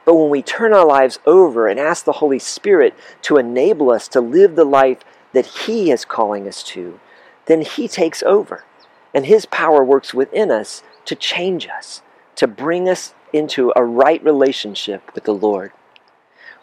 But 0.05 0.15
when 0.15 0.29
we 0.29 0.41
turn 0.41 0.73
our 0.73 0.85
lives 0.85 1.19
over 1.25 1.67
and 1.67 1.79
ask 1.79 2.05
the 2.05 2.13
Holy 2.13 2.39
Spirit 2.39 2.93
to 3.23 3.37
enable 3.37 3.91
us 3.91 4.07
to 4.09 4.21
live 4.21 4.55
the 4.55 4.65
life 4.65 4.99
that 5.33 5.45
He 5.45 5.91
is 5.91 6.05
calling 6.05 6.47
us 6.47 6.63
to, 6.63 6.99
then 7.45 7.61
He 7.61 7.87
takes 7.87 8.23
over. 8.23 8.65
And 9.13 9.25
His 9.25 9.45
power 9.45 9.83
works 9.83 10.13
within 10.13 10.51
us 10.51 10.83
to 11.05 11.15
change 11.15 11.67
us, 11.67 12.01
to 12.35 12.47
bring 12.47 12.87
us 12.87 13.13
into 13.33 13.71
a 13.75 13.83
right 13.83 14.23
relationship 14.23 15.13
with 15.13 15.23
the 15.23 15.33
Lord. 15.33 15.71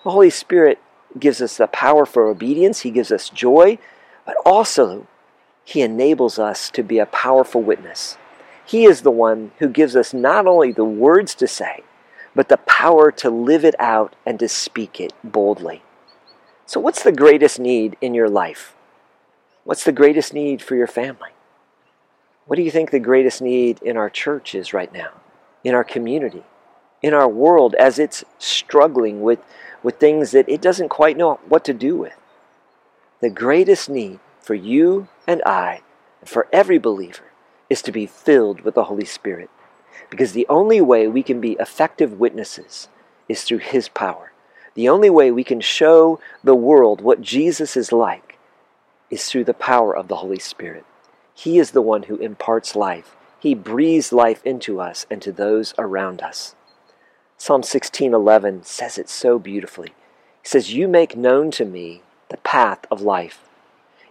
The 0.04 0.10
Holy 0.10 0.30
Spirit 0.30 0.78
gives 1.18 1.40
us 1.40 1.56
the 1.56 1.66
power 1.66 2.06
for 2.06 2.28
obedience, 2.28 2.80
He 2.80 2.90
gives 2.90 3.10
us 3.10 3.28
joy, 3.28 3.78
but 4.24 4.36
also 4.44 5.06
He 5.64 5.82
enables 5.82 6.38
us 6.38 6.70
to 6.70 6.82
be 6.82 6.98
a 6.98 7.06
powerful 7.06 7.62
witness. 7.62 8.16
He 8.64 8.84
is 8.84 9.02
the 9.02 9.12
one 9.12 9.52
who 9.58 9.68
gives 9.68 9.94
us 9.94 10.12
not 10.12 10.46
only 10.46 10.72
the 10.72 10.84
words 10.84 11.34
to 11.36 11.46
say, 11.46 11.84
but 12.36 12.50
the 12.50 12.58
power 12.58 13.10
to 13.10 13.30
live 13.30 13.64
it 13.64 13.74
out 13.78 14.14
and 14.26 14.38
to 14.38 14.46
speak 14.46 15.00
it 15.00 15.14
boldly. 15.24 15.82
So, 16.66 16.78
what's 16.78 17.02
the 17.02 17.10
greatest 17.10 17.58
need 17.58 17.96
in 18.02 18.12
your 18.12 18.28
life? 18.28 18.74
What's 19.64 19.84
the 19.84 19.90
greatest 19.90 20.34
need 20.34 20.60
for 20.60 20.76
your 20.76 20.86
family? 20.86 21.30
What 22.44 22.56
do 22.56 22.62
you 22.62 22.70
think 22.70 22.90
the 22.90 23.00
greatest 23.00 23.40
need 23.40 23.80
in 23.80 23.96
our 23.96 24.10
church 24.10 24.54
is 24.54 24.74
right 24.74 24.92
now, 24.92 25.12
in 25.64 25.74
our 25.74 25.82
community, 25.82 26.44
in 27.02 27.14
our 27.14 27.26
world 27.26 27.74
as 27.76 27.98
it's 27.98 28.22
struggling 28.38 29.22
with, 29.22 29.40
with 29.82 29.98
things 29.98 30.32
that 30.32 30.48
it 30.48 30.60
doesn't 30.60 30.90
quite 30.90 31.16
know 31.16 31.40
what 31.48 31.64
to 31.64 31.72
do 31.72 31.96
with? 31.96 32.16
The 33.22 33.30
greatest 33.30 33.88
need 33.88 34.20
for 34.40 34.54
you 34.54 35.08
and 35.26 35.42
I, 35.46 35.80
and 36.20 36.28
for 36.28 36.48
every 36.52 36.78
believer, 36.78 37.32
is 37.70 37.80
to 37.82 37.92
be 37.92 38.04
filled 38.04 38.60
with 38.60 38.74
the 38.74 38.84
Holy 38.84 39.06
Spirit. 39.06 39.48
Because 40.10 40.32
the 40.32 40.46
only 40.48 40.80
way 40.80 41.08
we 41.08 41.22
can 41.22 41.40
be 41.40 41.56
effective 41.60 42.18
witnesses 42.18 42.88
is 43.28 43.42
through 43.42 43.58
His 43.58 43.88
power. 43.88 44.32
The 44.74 44.88
only 44.88 45.10
way 45.10 45.30
we 45.30 45.44
can 45.44 45.60
show 45.60 46.20
the 46.44 46.54
world 46.54 47.00
what 47.00 47.22
Jesus 47.22 47.76
is 47.76 47.92
like 47.92 48.38
is 49.10 49.26
through 49.26 49.44
the 49.44 49.54
power 49.54 49.96
of 49.96 50.08
the 50.08 50.16
Holy 50.16 50.38
Spirit. 50.38 50.84
He 51.34 51.58
is 51.58 51.70
the 51.70 51.82
one 51.82 52.04
who 52.04 52.16
imparts 52.16 52.76
life. 52.76 53.16
He 53.38 53.54
breathes 53.54 54.12
life 54.12 54.44
into 54.44 54.80
us 54.80 55.06
and 55.10 55.22
to 55.22 55.32
those 55.32 55.74
around 55.78 56.20
us. 56.22 56.54
Psalm 57.38 57.62
16:11 57.62 58.64
says 58.64 58.98
it 58.98 59.08
so 59.08 59.38
beautifully. 59.38 59.94
He 60.42 60.48
says, 60.48 60.74
"You 60.74 60.88
make 60.88 61.16
known 61.16 61.50
to 61.52 61.64
me 61.64 62.02
the 62.28 62.38
path 62.38 62.86
of 62.90 63.02
life. 63.02 63.48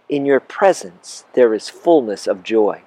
In 0.08 0.24
your 0.24 0.40
presence 0.40 1.24
there 1.34 1.52
is 1.52 1.68
fullness 1.68 2.26
of 2.26 2.42
joy. 2.42 2.82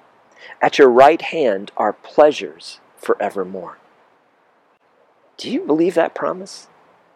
At 0.60 0.78
your 0.78 0.88
right 0.88 1.20
hand 1.20 1.70
are 1.76 1.92
pleasures 1.92 2.80
forevermore." 3.00 3.78
Do 5.36 5.50
you 5.50 5.60
believe 5.60 5.94
that 5.94 6.14
promise? 6.14 6.68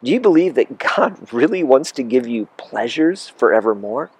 Do 0.02 0.10
you 0.10 0.18
believe 0.18 0.54
that 0.54 0.78
God 0.96 1.32
really 1.32 1.62
wants 1.62 1.92
to 1.92 2.02
give 2.02 2.26
you 2.26 2.48
pleasures 2.56 3.28
forevermore? 3.28 4.10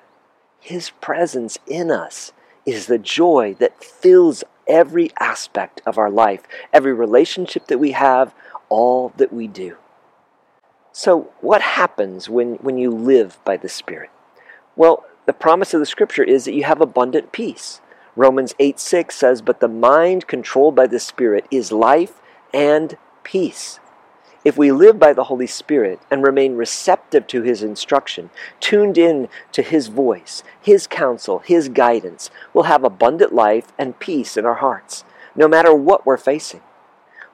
His 0.60 0.90
presence 0.90 1.58
in 1.66 1.90
us 1.90 2.32
is 2.66 2.86
the 2.86 2.98
joy 2.98 3.54
that 3.58 3.82
fills 3.82 4.44
every 4.66 5.10
aspect 5.20 5.82
of 5.86 5.98
our 5.98 6.10
life, 6.10 6.42
every 6.72 6.92
relationship 6.92 7.66
that 7.66 7.78
we 7.78 7.92
have, 7.92 8.34
all 8.68 9.12
that 9.16 9.32
we 9.32 9.46
do. 9.46 9.76
So, 10.92 11.32
what 11.40 11.60
happens 11.60 12.28
when, 12.28 12.54
when 12.56 12.78
you 12.78 12.90
live 12.90 13.38
by 13.44 13.56
the 13.56 13.68
Spirit? 13.68 14.10
Well, 14.76 15.04
the 15.26 15.32
promise 15.32 15.74
of 15.74 15.80
the 15.80 15.86
Scripture 15.86 16.22
is 16.22 16.44
that 16.44 16.54
you 16.54 16.64
have 16.64 16.80
abundant 16.80 17.32
peace. 17.32 17.80
Romans 18.16 18.54
8 18.58 18.78
6 18.78 19.14
says, 19.14 19.42
But 19.42 19.60
the 19.60 19.68
mind 19.68 20.26
controlled 20.26 20.74
by 20.74 20.86
the 20.86 21.00
Spirit 21.00 21.46
is 21.50 21.72
life 21.72 22.20
and 22.52 22.96
peace. 23.22 23.80
If 24.44 24.58
we 24.58 24.70
live 24.70 24.98
by 24.98 25.14
the 25.14 25.24
Holy 25.24 25.46
Spirit 25.46 26.00
and 26.10 26.22
remain 26.22 26.56
receptive 26.56 27.26
to 27.28 27.42
His 27.42 27.62
instruction, 27.62 28.30
tuned 28.60 28.98
in 28.98 29.28
to 29.52 29.62
His 29.62 29.88
voice, 29.88 30.44
His 30.60 30.86
counsel, 30.86 31.38
His 31.40 31.68
guidance, 31.68 32.30
we'll 32.52 32.64
have 32.64 32.84
abundant 32.84 33.34
life 33.34 33.72
and 33.78 33.98
peace 33.98 34.36
in 34.36 34.44
our 34.44 34.56
hearts, 34.56 35.04
no 35.34 35.48
matter 35.48 35.74
what 35.74 36.04
we're 36.04 36.16
facing. 36.18 36.60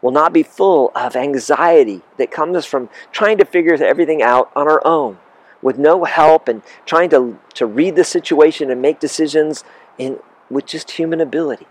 We'll 0.00 0.12
not 0.12 0.32
be 0.32 0.42
full 0.42 0.92
of 0.94 1.14
anxiety 1.14 2.00
that 2.16 2.30
comes 2.30 2.64
from 2.64 2.88
trying 3.12 3.36
to 3.38 3.44
figure 3.44 3.74
everything 3.74 4.22
out 4.22 4.50
on 4.56 4.66
our 4.66 4.80
own, 4.86 5.18
with 5.60 5.78
no 5.78 6.04
help 6.04 6.48
and 6.48 6.62
trying 6.86 7.10
to, 7.10 7.38
to 7.54 7.66
read 7.66 7.96
the 7.96 8.04
situation 8.04 8.70
and 8.70 8.80
make 8.80 8.98
decisions 8.98 9.62
in, 9.98 10.18
with 10.50 10.66
just 10.66 10.92
human 10.92 11.20
ability. 11.20 11.66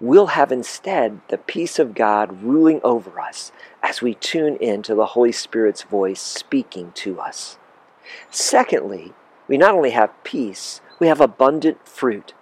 we'll 0.00 0.28
have 0.28 0.52
instead 0.52 1.20
the 1.28 1.38
peace 1.38 1.78
of 1.78 1.94
God 1.94 2.42
ruling 2.42 2.80
over 2.84 3.20
us 3.20 3.52
as 3.82 4.02
we 4.02 4.14
tune 4.14 4.56
in 4.56 4.82
to 4.82 4.94
the 4.94 5.06
Holy 5.06 5.32
Spirit's 5.32 5.82
voice 5.82 6.20
speaking 6.20 6.92
to 6.96 7.20
us. 7.20 7.58
Secondly, 8.30 9.14
we 9.48 9.56
not 9.56 9.74
only 9.74 9.90
have 9.90 10.24
peace, 10.24 10.80
we 10.98 11.06
have 11.06 11.20
abundant 11.20 11.86
fruit. 11.88 12.34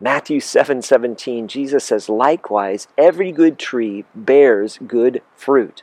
Matthew 0.00 0.40
7 0.40 0.82
17, 0.82 1.48
Jesus 1.48 1.84
says, 1.84 2.08
Likewise, 2.08 2.88
every 2.98 3.32
good 3.32 3.58
tree 3.58 4.04
bears 4.14 4.78
good 4.86 5.22
fruit. 5.36 5.82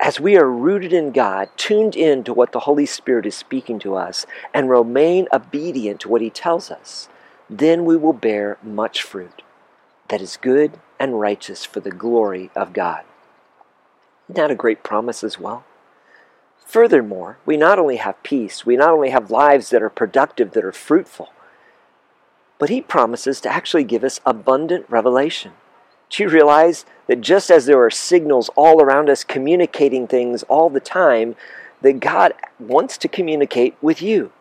As 0.00 0.18
we 0.18 0.36
are 0.36 0.50
rooted 0.50 0.92
in 0.92 1.12
God, 1.12 1.48
tuned 1.56 1.94
in 1.94 2.24
to 2.24 2.34
what 2.34 2.52
the 2.52 2.60
Holy 2.60 2.86
Spirit 2.86 3.26
is 3.26 3.36
speaking 3.36 3.78
to 3.80 3.94
us, 3.94 4.26
and 4.52 4.68
remain 4.68 5.28
obedient 5.32 6.00
to 6.00 6.08
what 6.08 6.22
He 6.22 6.30
tells 6.30 6.70
us, 6.70 7.08
then 7.58 7.84
we 7.84 7.96
will 7.96 8.12
bear 8.12 8.56
much 8.62 9.02
fruit 9.02 9.42
that 10.08 10.20
is 10.22 10.36
good 10.36 10.78
and 10.98 11.20
righteous 11.20 11.64
for 11.64 11.80
the 11.80 11.90
glory 11.90 12.50
of 12.54 12.72
God. 12.72 13.04
Isn't 14.26 14.36
that 14.36 14.50
a 14.50 14.54
great 14.54 14.82
promise 14.82 15.22
as 15.22 15.38
well? 15.38 15.64
Furthermore, 16.66 17.38
we 17.44 17.56
not 17.56 17.78
only 17.78 17.96
have 17.96 18.22
peace, 18.22 18.64
we 18.64 18.76
not 18.76 18.90
only 18.90 19.10
have 19.10 19.30
lives 19.30 19.70
that 19.70 19.82
are 19.82 19.90
productive, 19.90 20.52
that 20.52 20.64
are 20.64 20.72
fruitful, 20.72 21.30
but 22.58 22.70
He 22.70 22.80
promises 22.80 23.40
to 23.42 23.52
actually 23.52 23.84
give 23.84 24.04
us 24.04 24.20
abundant 24.24 24.86
revelation. 24.88 25.52
Do 26.08 26.22
you 26.22 26.28
realize 26.30 26.86
that 27.06 27.20
just 27.20 27.50
as 27.50 27.66
there 27.66 27.82
are 27.82 27.90
signals 27.90 28.48
all 28.56 28.80
around 28.80 29.10
us 29.10 29.24
communicating 29.24 30.06
things 30.06 30.42
all 30.44 30.70
the 30.70 30.80
time, 30.80 31.36
that 31.82 32.00
God 32.00 32.32
wants 32.58 32.96
to 32.98 33.08
communicate 33.08 33.76
with 33.82 34.00
you? 34.00 34.32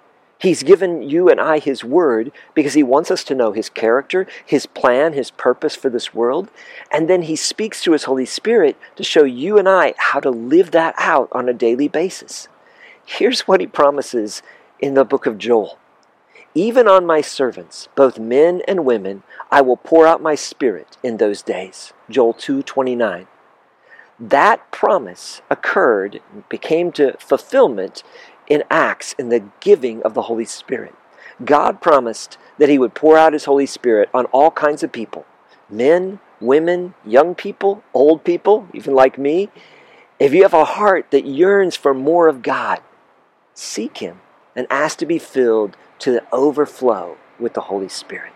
He's 0.41 0.63
given 0.63 1.04
you 1.04 1.30
and 1.30 1.39
I 1.39 1.60
His 1.60 1.84
Word 1.84 2.32
because 2.56 2.73
He 2.73 2.82
wants 2.82 3.12
us 3.12 3.23
to 3.25 3.36
know 3.36 3.51
His 3.51 3.69
character, 3.69 4.25
His 4.43 4.65
plan, 4.65 5.13
His 5.13 5.30
purpose 5.30 5.75
for 5.75 5.89
this 5.89 6.15
world. 6.15 6.49
And 6.91 7.08
then 7.08 7.23
He 7.23 7.36
speaks 7.36 7.82
through 7.82 7.93
His 7.93 8.06
Holy 8.06 8.25
Spirit 8.25 8.75
to 8.95 9.04
show 9.04 9.23
you 9.23 9.60
and 9.60 9.69
I 9.69 9.93
how 9.97 10.19
to 10.19 10.32
live 10.32 10.71
that 10.71 10.95
out 10.97 11.30
on 11.32 11.47
a 11.47 11.54
daily 11.54 11.88
basis. 11.88 12.47
Here's 13.06 13.41
what 13.41 13.62
He 13.62 13.67
promises 13.67 14.41
in 14.80 14.95
the 14.95 15.06
book 15.06 15.27
of 15.27 15.38
Joel 15.38 15.77
Even 16.56 16.88
on 16.88 17.06
my 17.06 17.21
servants, 17.21 17.88
both 17.93 18.17
men 18.17 18.63
and 18.67 18.84
women, 18.84 19.21
I 19.51 19.62
will 19.62 19.77
pour 19.77 20.08
out 20.08 20.23
my 20.23 20.34
Spirit 20.34 20.97
in 21.04 21.17
those 21.17 21.43
days. 21.43 21.93
Joel 22.10 22.34
2 22.34 22.63
29 22.63 23.27
that 24.21 24.69
promise 24.69 25.41
occurred, 25.49 26.21
became 26.47 26.91
to 26.91 27.17
fulfillment 27.17 28.04
in 28.52 28.66
Acts 28.70 29.14
in 29.14 29.30
the 29.30 29.46
giving 29.62 30.04
of 30.04 30.14
the 30.14 30.24
Holy 30.24 30.44
Spirit. 30.44 30.94
God 31.46 31.80
promised 31.80 32.38
that 32.58 32.68
He 32.68 32.78
would 32.78 32.94
pour 32.94 33.18
out 33.18 33.32
His 33.32 33.46
Holy 33.46 33.66
Spirit 33.66 34.10
on 34.14 34.26
all 34.26 34.52
kinds 34.52 34.84
of 34.84 34.92
people 34.92 35.26
men, 35.70 36.20
women, 36.42 36.94
young 37.06 37.34
people, 37.34 37.82
old 37.94 38.26
people, 38.26 38.68
even 38.74 38.94
like 38.94 39.18
me. 39.18 39.48
If 40.20 40.34
you 40.34 40.44
have 40.44 40.54
a 40.54 40.66
heart 40.66 41.12
that 41.12 41.26
yearns 41.26 41.78
for 41.78 41.94
more 41.94 42.28
of 42.28 42.42
God, 42.42 42.82
seek 43.54 44.00
Him 44.00 44.20
and 44.54 44.68
ask 44.70 44.98
to 44.98 45.06
be 45.06 45.18
filled 45.18 45.78
to 46.00 46.12
the 46.12 46.24
overflow 46.34 47.18
with 47.40 47.54
the 47.54 47.62
Holy 47.62 47.88
Spirit. 47.88 48.34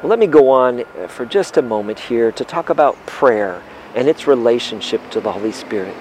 Well, 0.00 0.08
let 0.08 0.18
me 0.18 0.26
go 0.26 0.48
on 0.48 0.80
uh, 0.80 1.08
for 1.08 1.26
just 1.26 1.58
a 1.58 1.62
moment 1.62 1.98
here 1.98 2.32
to 2.32 2.44
talk 2.44 2.70
about 2.70 2.96
prayer 3.04 3.62
and 3.94 4.08
its 4.08 4.26
relationship 4.26 5.10
to 5.10 5.20
the 5.20 5.32
Holy 5.32 5.52
Spirit. 5.52 5.94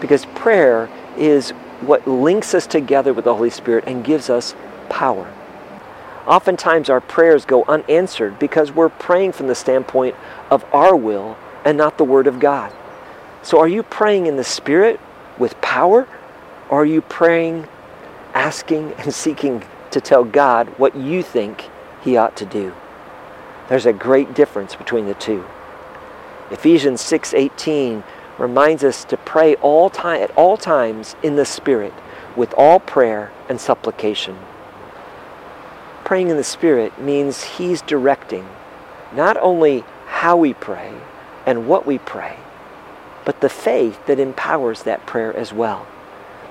Because 0.00 0.24
prayer 0.24 0.88
is 1.18 1.52
what 1.80 2.06
links 2.06 2.54
us 2.54 2.66
together 2.66 3.12
with 3.12 3.24
the 3.24 3.34
Holy 3.34 3.50
Spirit 3.50 3.84
and 3.86 4.04
gives 4.04 4.28
us 4.30 4.54
power. 4.88 5.32
Oftentimes, 6.26 6.90
our 6.90 7.00
prayers 7.00 7.44
go 7.44 7.64
unanswered 7.64 8.38
because 8.38 8.70
we're 8.70 8.88
praying 8.88 9.32
from 9.32 9.46
the 9.46 9.54
standpoint 9.54 10.14
of 10.50 10.64
our 10.74 10.94
will 10.94 11.36
and 11.64 11.78
not 11.78 11.96
the 11.96 12.04
Word 12.04 12.26
of 12.26 12.38
God. 12.38 12.72
So, 13.42 13.58
are 13.60 13.68
you 13.68 13.82
praying 13.82 14.26
in 14.26 14.36
the 14.36 14.44
Spirit 14.44 15.00
with 15.38 15.58
power, 15.60 16.06
or 16.68 16.82
are 16.82 16.86
you 16.86 17.00
praying, 17.00 17.66
asking, 18.34 18.92
and 18.98 19.14
seeking 19.14 19.64
to 19.90 20.00
tell 20.00 20.24
God 20.24 20.68
what 20.78 20.94
you 20.96 21.22
think 21.22 21.70
He 22.02 22.16
ought 22.16 22.36
to 22.36 22.44
do? 22.44 22.74
There's 23.68 23.86
a 23.86 23.92
great 23.92 24.34
difference 24.34 24.74
between 24.74 25.06
the 25.06 25.14
two. 25.14 25.46
Ephesians 26.50 27.00
6:18 27.00 28.02
reminds 28.38 28.84
us 28.84 29.04
to 29.04 29.16
pray 29.16 29.56
all 29.56 29.90
time, 29.90 30.22
at 30.22 30.30
all 30.36 30.56
times 30.56 31.16
in 31.22 31.36
the 31.36 31.44
Spirit 31.44 31.92
with 32.36 32.54
all 32.54 32.78
prayer 32.78 33.32
and 33.48 33.60
supplication. 33.60 34.38
Praying 36.04 36.28
in 36.28 36.36
the 36.36 36.44
Spirit 36.44 37.00
means 37.00 37.42
He's 37.42 37.82
directing 37.82 38.48
not 39.12 39.36
only 39.38 39.84
how 40.06 40.36
we 40.36 40.54
pray 40.54 40.94
and 41.44 41.66
what 41.66 41.86
we 41.86 41.98
pray, 41.98 42.36
but 43.24 43.40
the 43.40 43.48
faith 43.48 44.06
that 44.06 44.18
empowers 44.18 44.84
that 44.84 45.04
prayer 45.06 45.34
as 45.36 45.52
well. 45.52 45.86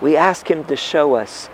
We 0.02 0.15
ask 0.15 0.50
Him 0.50 0.63
to 0.65 0.76
show 0.76 1.15
us 1.15 1.47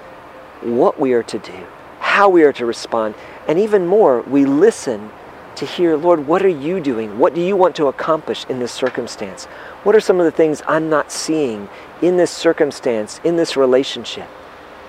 what 0.61 0.99
we 0.99 1.13
are 1.13 1.23
to 1.23 1.39
do, 1.39 1.67
how 1.99 2.29
we 2.29 2.43
are 2.43 2.53
to 2.53 2.65
respond, 2.65 3.15
and 3.47 3.59
even 3.59 3.85
more, 3.85 4.21
we 4.21 4.45
listen 4.45 5.11
to 5.55 5.65
hear, 5.65 5.95
Lord, 5.95 6.27
what 6.27 6.43
are 6.43 6.47
you 6.47 6.79
doing? 6.79 7.19
What 7.19 7.33
do 7.33 7.41
you 7.41 7.55
want 7.55 7.75
to 7.77 7.87
accomplish 7.87 8.45
in 8.49 8.59
this 8.59 8.71
circumstance? 8.71 9.45
What 9.83 9.95
are 9.95 10.01
some 10.01 10.19
of 10.19 10.25
the 10.25 10.31
things 10.31 10.61
I'm 10.67 10.89
not 10.89 11.11
seeing 11.11 11.69
in 12.01 12.17
this 12.17 12.31
circumstance, 12.31 13.19
in 13.23 13.35
this 13.35 13.55
relationship? 13.55 14.27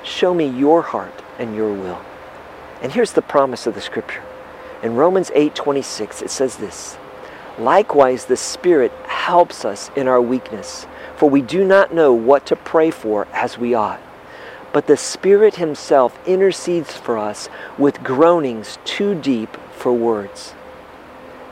Show 0.03 0.35
me 0.35 0.47
your 0.47 0.83
heart 0.83 1.23
and 1.39 1.55
your 1.55 1.73
will. 1.73 2.01
And 2.83 2.93
here's 2.93 3.13
the 3.13 3.23
promise 3.23 3.67
of 3.67 3.75
the 3.75 3.81
scripture. 3.81 4.23
In 4.83 4.97
Romans 4.97 5.31
8:26 5.35 6.23
it 6.23 6.31
says 6.31 6.57
this, 6.57 6.99
Likewise 7.59 8.27
the 8.27 8.37
Spirit 8.37 8.93
helps 9.07 9.65
us 9.65 9.91
in 9.97 10.09
our 10.09 10.21
weakness, 10.21 10.87
for 11.17 11.31
we 11.31 11.41
do 11.41 11.65
not 11.65 11.95
know 11.95 12.13
what 12.13 12.45
to 12.47 12.57
pray 12.57 12.91
for 12.91 13.27
as 13.33 13.57
we 13.57 13.75
ought. 13.75 14.01
But 14.75 14.89
the 14.89 14.97
Spirit 14.97 15.55
himself 15.55 16.19
intercedes 16.27 16.95
for 16.95 17.17
us 17.17 17.49
with 17.79 18.03
groanings 18.03 18.79
too 18.85 19.15
deep 19.15 19.57
for 19.71 19.93
words. 19.93 20.53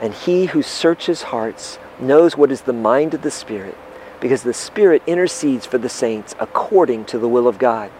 And 0.00 0.12
he 0.12 0.46
who 0.46 0.60
searches 0.60 1.22
hearts 1.22 1.78
knows 2.00 2.36
what 2.36 2.50
is 2.50 2.62
the 2.62 2.72
mind 2.72 3.14
of 3.14 3.22
the 3.22 3.30
Spirit, 3.30 3.78
because 4.20 4.42
the 4.42 4.52
Spirit 4.52 5.04
intercedes 5.06 5.64
for 5.64 5.78
the 5.78 5.88
saints 5.88 6.34
according 6.40 7.04
to 7.04 7.18
the 7.20 7.28
will 7.28 7.46
of 7.46 7.60
God. 7.60 7.92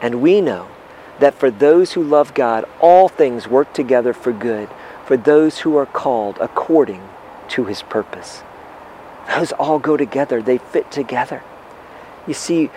And 0.00 0.20
we 0.20 0.40
know 0.40 0.66
that 1.20 1.34
for 1.34 1.48
those 1.48 1.92
who 1.92 2.02
love 2.02 2.34
God, 2.34 2.64
all 2.80 3.08
things 3.08 3.46
work 3.46 3.72
together 3.72 4.12
for 4.12 4.32
good, 4.32 4.68
for 5.06 5.16
those 5.16 5.60
who 5.60 5.76
are 5.76 5.86
called 5.86 6.38
according 6.40 7.08
to 7.50 7.66
his 7.66 7.82
purpose. 7.82 8.42
Those 9.28 9.52
all 9.52 9.78
go 9.78 9.96
together, 9.96 10.42
they 10.42 10.58
fit 10.58 10.90
together. 10.90 11.44
You 12.26 12.34
see, 12.34 12.70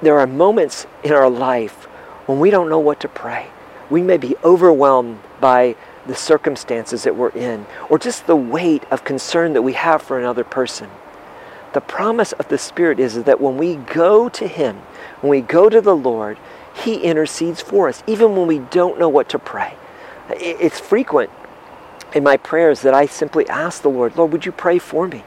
there 0.00 0.18
are 0.18 0.26
moments 0.26 0.86
in 1.02 1.12
our 1.12 1.30
life 1.30 1.84
when 2.26 2.40
we 2.40 2.50
don't 2.50 2.68
know 2.68 2.78
what 2.78 3.00
to 3.00 3.08
pray. 3.08 3.48
We 3.90 4.02
may 4.02 4.16
be 4.16 4.36
overwhelmed 4.44 5.20
by 5.40 5.76
the 6.06 6.14
circumstances 6.14 7.04
that 7.04 7.16
we're 7.16 7.30
in, 7.30 7.66
or 7.88 7.98
just 7.98 8.26
the 8.26 8.36
weight 8.36 8.84
of 8.90 9.04
concern 9.04 9.52
that 9.52 9.62
we 9.62 9.74
have 9.74 10.02
for 10.02 10.18
another 10.18 10.44
person. 10.44 10.90
The 11.72 11.80
promise 11.80 12.32
of 12.32 12.48
the 12.48 12.58
Spirit 12.58 13.00
is 13.00 13.22
that 13.24 13.40
when 13.40 13.56
we 13.56 13.76
go 13.76 14.28
to 14.28 14.46
Him, 14.46 14.76
when 15.20 15.30
we 15.30 15.40
go 15.40 15.68
to 15.68 15.80
the 15.80 15.96
Lord, 15.96 16.38
He 16.74 16.96
intercedes 16.96 17.60
for 17.60 17.88
us, 17.88 18.02
even 18.06 18.36
when 18.36 18.46
we 18.46 18.58
don't 18.58 18.98
know 18.98 19.08
what 19.08 19.28
to 19.30 19.38
pray. 19.38 19.74
It's 20.30 20.80
frequent 20.80 21.30
in 22.14 22.22
my 22.22 22.36
prayers 22.36 22.82
that 22.82 22.94
I 22.94 23.06
simply 23.06 23.48
ask 23.48 23.82
the 23.82 23.90
Lord, 23.90 24.16
Lord, 24.16 24.32
would 24.32 24.44
you 24.44 24.52
pray 24.52 24.78
for 24.78 25.06
me? 25.06 25.24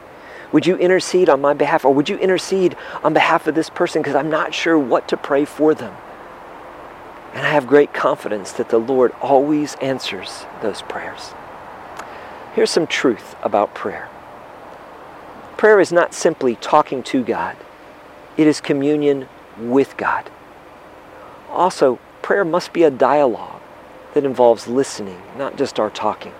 Would 0.52 0.66
you 0.66 0.76
intercede 0.76 1.28
on 1.28 1.40
my 1.40 1.54
behalf? 1.54 1.84
Or 1.84 1.92
would 1.92 2.08
you 2.08 2.16
intercede 2.18 2.76
on 3.02 3.12
behalf 3.12 3.46
of 3.46 3.54
this 3.54 3.70
person 3.70 4.02
because 4.02 4.14
I'm 4.14 4.30
not 4.30 4.54
sure 4.54 4.78
what 4.78 5.08
to 5.08 5.16
pray 5.16 5.44
for 5.44 5.74
them? 5.74 5.94
And 7.34 7.46
I 7.46 7.50
have 7.50 7.66
great 7.66 7.92
confidence 7.92 8.52
that 8.52 8.70
the 8.70 8.78
Lord 8.78 9.12
always 9.20 9.74
answers 9.76 10.46
those 10.62 10.82
prayers. 10.82 11.34
Here's 12.54 12.70
some 12.70 12.86
truth 12.86 13.36
about 13.42 13.74
prayer 13.74 14.08
prayer 15.56 15.80
is 15.80 15.92
not 15.92 16.14
simply 16.14 16.54
talking 16.56 17.02
to 17.02 17.22
God, 17.22 17.56
it 18.36 18.46
is 18.46 18.60
communion 18.60 19.28
with 19.58 19.96
God. 19.96 20.30
Also, 21.50 21.98
prayer 22.22 22.44
must 22.44 22.72
be 22.72 22.82
a 22.82 22.90
dialogue 22.90 23.60
that 24.14 24.24
involves 24.24 24.66
listening, 24.66 25.20
not 25.36 25.56
just 25.56 25.78
our 25.78 25.90
talking. 25.90 26.32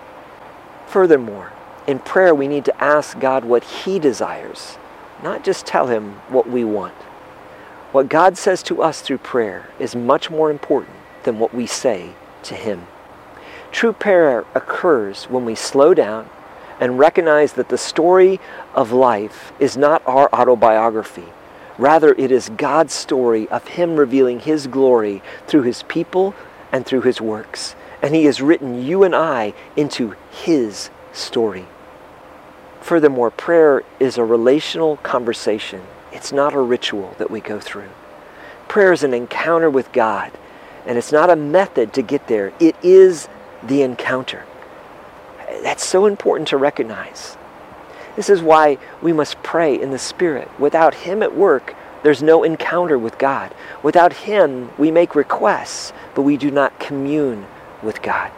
Furthermore, 0.87 1.53
in 1.87 2.01
prayer, 2.01 2.35
we 2.35 2.49
need 2.49 2.65
to 2.65 2.83
ask 2.83 3.19
God 3.21 3.45
what 3.45 3.63
He 3.63 3.99
desires, 3.99 4.77
not 5.23 5.45
just 5.45 5.67
tell 5.67 5.87
Him 5.87 6.15
what 6.29 6.49
we 6.49 6.65
want. 6.65 6.95
What 7.93 8.09
God 8.09 8.37
says 8.37 8.63
to 8.65 8.83
us 8.83 9.01
through 9.01 9.19
prayer 9.19 9.71
is 9.79 9.95
much 9.95 10.31
more 10.31 10.51
important 10.51 10.97
than 11.23 11.39
what 11.39 11.55
we 11.55 11.67
say 11.67 12.11
to 12.43 12.55
Him. 12.55 12.89
True 13.71 13.93
prayer 13.93 14.45
occurs 14.55 15.25
when 15.25 15.45
we 15.45 15.55
slow 15.55 15.95
down 15.95 16.29
and 16.81 16.99
recognize 16.99 17.53
that 17.55 17.69
the 17.69 17.79
story 17.79 18.41
of 18.75 18.93
life 18.93 19.53
is 19.59 19.77
not 19.77 20.03
our 20.07 20.29
autobiography. 20.35 21.27
Rather, 21.79 22.15
it 22.15 22.31
is 22.33 22.51
God's 22.57 22.93
story 22.93 23.49
of 23.49 23.69
Him 23.69 23.97
revealing 23.97 24.41
His 24.41 24.67
glory 24.67 25.23
through 25.47 25.63
His 25.63 25.85
people 25.85 26.35
and 26.73 26.85
through 26.85 27.03
His 27.03 27.21
works. 27.21 27.77
And 28.03 28.15
He 28.15 28.25
has 28.25 28.43
written 28.43 28.83
you 28.83 29.05
and 29.05 29.15
I 29.15 29.55
into 29.77 30.17
His 30.31 30.91
story. 31.13 31.67
Furthermore, 32.87 33.33
prayer 33.33 33.83
is 33.99 34.17
a 34.17 34.23
relational 34.23 34.99
conversation. 34.99 35.83
It's 36.13 36.31
not 36.31 36.55
a 36.55 36.61
ritual 36.61 37.17
that 37.19 37.33
we 37.33 37.41
go 37.41 37.59
through. 37.59 37.91
Prayer 38.69 38.93
is 38.93 39.03
an 39.03 39.13
encounter 39.13 39.69
with 39.69 39.91
God, 39.91 40.31
and 40.87 40.97
it's 40.97 41.11
not 41.11 41.29
a 41.29 41.35
method 41.35 41.93
to 41.95 42.03
get 42.03 42.29
there. 42.29 42.53
It 42.61 42.77
is 42.85 43.27
the 43.61 43.83
encounter. 43.83 44.47
That's 45.65 45.85
so 45.85 46.07
important 46.07 46.47
to 46.51 46.57
recognize. 46.57 47.37
This 48.15 48.31
is 48.31 48.41
why 48.41 48.79
we 49.03 49.13
must 49.13 49.43
pray 49.43 49.75
in 49.75 49.91
the 49.91 49.99
Spirit. 49.99 50.49
Without 50.57 50.95
Him 50.95 51.25
at 51.25 51.37
work, 51.37 51.75
there's 52.05 52.23
no 52.23 52.45
encounter 52.45 52.97
with 52.97 53.19
God. 53.19 53.53
Without 53.83 54.13
Him, 54.13 54.71
we 54.79 54.93
make 54.93 55.17
requests, 55.17 55.93
but 56.15 56.23
we 56.23 56.37
do 56.37 56.53
not 56.53 56.79
commune 56.79 57.49
with 57.83 58.01
God. 58.01 58.31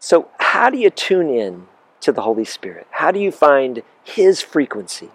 So, 0.00 0.28
how 0.38 0.68
do 0.68 0.76
you 0.76 0.90
tune 0.90 1.30
in 1.30 1.66
to 2.00 2.12
the 2.12 2.22
Holy 2.22 2.44
Spirit? 2.44 2.86
How 2.90 3.10
do 3.10 3.18
you 3.18 3.32
find 3.32 3.82
His 4.02 4.42
frequency? 4.42 5.10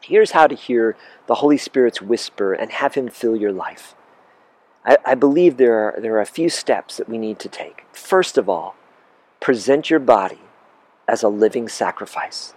Here's 0.00 0.32
how 0.32 0.46
to 0.46 0.54
hear 0.54 0.96
the 1.26 1.36
Holy 1.36 1.56
Spirit's 1.56 2.02
whisper 2.02 2.52
and 2.52 2.70
have 2.72 2.94
Him 2.94 3.08
fill 3.08 3.36
your 3.36 3.52
life. 3.52 3.94
I, 4.84 4.98
I 5.04 5.14
believe 5.14 5.56
there 5.56 5.78
are, 5.78 6.00
there 6.00 6.14
are 6.14 6.20
a 6.20 6.26
few 6.26 6.50
steps 6.50 6.96
that 6.96 7.08
we 7.08 7.18
need 7.18 7.38
to 7.40 7.48
take. 7.48 7.86
First 7.92 8.36
of 8.36 8.48
all, 8.48 8.76
present 9.40 9.90
your 9.90 10.00
body 10.00 10.40
as 11.08 11.22
a 11.22 11.28
living 11.28 11.68
sacrifice. 11.68 12.54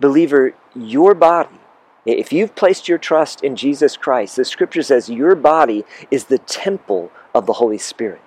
Believer, 0.00 0.54
your 0.74 1.14
body, 1.14 1.60
if 2.04 2.32
you've 2.32 2.56
placed 2.56 2.88
your 2.88 2.98
trust 2.98 3.44
in 3.44 3.54
Jesus 3.54 3.96
Christ, 3.96 4.36
the 4.36 4.44
scripture 4.44 4.82
says 4.82 5.08
your 5.08 5.34
body 5.34 5.84
is 6.10 6.24
the 6.24 6.38
temple 6.38 7.12
of 7.34 7.46
the 7.46 7.54
Holy 7.54 7.78
Spirit. 7.78 8.20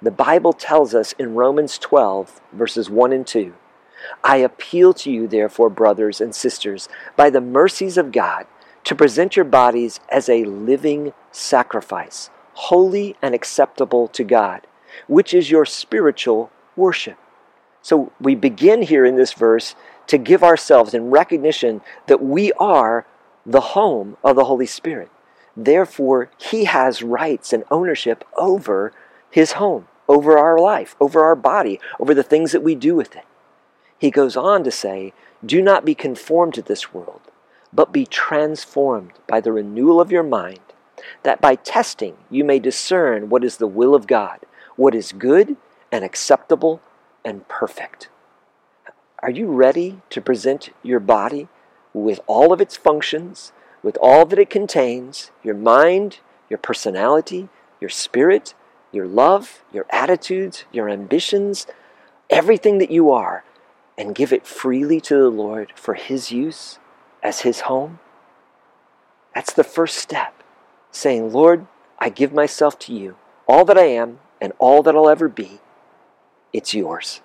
The 0.00 0.10
Bible 0.10 0.52
tells 0.52 0.94
us 0.94 1.12
in 1.18 1.34
Romans 1.34 1.78
12, 1.78 2.40
verses 2.52 2.90
1 2.90 3.12
and 3.12 3.26
2 3.26 3.54
I 4.24 4.38
appeal 4.38 4.92
to 4.94 5.10
you, 5.10 5.26
therefore, 5.26 5.70
brothers 5.70 6.20
and 6.20 6.34
sisters, 6.34 6.88
by 7.16 7.30
the 7.30 7.40
mercies 7.40 7.96
of 7.96 8.12
God, 8.12 8.46
to 8.84 8.94
present 8.94 9.36
your 9.36 9.44
bodies 9.44 10.00
as 10.08 10.28
a 10.28 10.44
living 10.44 11.12
sacrifice, 11.30 12.30
holy 12.54 13.16
and 13.22 13.34
acceptable 13.34 14.08
to 14.08 14.24
God, 14.24 14.66
which 15.06 15.32
is 15.32 15.50
your 15.50 15.64
spiritual 15.64 16.50
worship. 16.76 17.18
So 17.80 18.12
we 18.20 18.34
begin 18.34 18.82
here 18.82 19.04
in 19.04 19.16
this 19.16 19.32
verse 19.32 19.74
to 20.08 20.18
give 20.18 20.42
ourselves 20.42 20.94
in 20.94 21.10
recognition 21.10 21.80
that 22.06 22.22
we 22.22 22.52
are 22.54 23.06
the 23.46 23.60
home 23.60 24.16
of 24.22 24.36
the 24.36 24.44
Holy 24.44 24.66
Spirit. 24.66 25.10
Therefore, 25.56 26.30
He 26.38 26.64
has 26.64 27.02
rights 27.02 27.52
and 27.52 27.64
ownership 27.70 28.24
over 28.36 28.92
His 29.30 29.52
home 29.52 29.86
over 30.08 30.36
our 30.36 30.58
life, 30.58 30.96
over 31.00 31.24
our 31.24 31.36
body, 31.36 31.80
over 31.98 32.14
the 32.14 32.22
things 32.22 32.52
that 32.52 32.62
we 32.62 32.74
do 32.74 32.94
with 32.94 33.16
it. 33.16 33.24
He 34.02 34.10
goes 34.10 34.36
on 34.36 34.64
to 34.64 34.72
say, 34.72 35.12
Do 35.46 35.62
not 35.62 35.84
be 35.84 35.94
conformed 35.94 36.54
to 36.54 36.62
this 36.62 36.92
world, 36.92 37.20
but 37.72 37.92
be 37.92 38.04
transformed 38.04 39.12
by 39.28 39.40
the 39.40 39.52
renewal 39.52 40.00
of 40.00 40.10
your 40.10 40.24
mind, 40.24 40.58
that 41.22 41.40
by 41.40 41.54
testing 41.54 42.16
you 42.28 42.42
may 42.42 42.58
discern 42.58 43.28
what 43.28 43.44
is 43.44 43.58
the 43.58 43.68
will 43.68 43.94
of 43.94 44.08
God, 44.08 44.40
what 44.74 44.92
is 44.92 45.12
good 45.12 45.56
and 45.92 46.04
acceptable 46.04 46.80
and 47.24 47.46
perfect. 47.46 48.08
Are 49.22 49.30
you 49.30 49.46
ready 49.46 50.00
to 50.10 50.20
present 50.20 50.70
your 50.82 50.98
body 50.98 51.46
with 51.94 52.18
all 52.26 52.52
of 52.52 52.60
its 52.60 52.76
functions, 52.76 53.52
with 53.84 53.96
all 54.02 54.26
that 54.26 54.38
it 54.40 54.50
contains 54.50 55.30
your 55.44 55.54
mind, 55.54 56.18
your 56.50 56.58
personality, 56.58 57.48
your 57.80 57.88
spirit, 57.88 58.54
your 58.90 59.06
love, 59.06 59.62
your 59.72 59.86
attitudes, 59.90 60.64
your 60.72 60.88
ambitions, 60.88 61.68
everything 62.30 62.78
that 62.78 62.90
you 62.90 63.08
are, 63.08 63.44
and 63.96 64.14
give 64.14 64.32
it 64.32 64.46
freely 64.46 65.00
to 65.02 65.16
the 65.16 65.30
Lord 65.30 65.72
for 65.74 65.94
His 65.94 66.32
use 66.32 66.78
as 67.22 67.40
His 67.40 67.60
home? 67.60 67.98
That's 69.34 69.52
the 69.52 69.64
first 69.64 69.96
step. 69.96 70.42
Saying, 70.90 71.32
Lord, 71.32 71.66
I 71.98 72.08
give 72.08 72.32
myself 72.32 72.78
to 72.80 72.92
you. 72.92 73.16
All 73.46 73.64
that 73.64 73.78
I 73.78 73.84
am 73.84 74.20
and 74.40 74.52
all 74.58 74.82
that 74.82 74.94
I'll 74.94 75.08
ever 75.08 75.28
be, 75.28 75.60
it's 76.52 76.74
yours. 76.74 77.20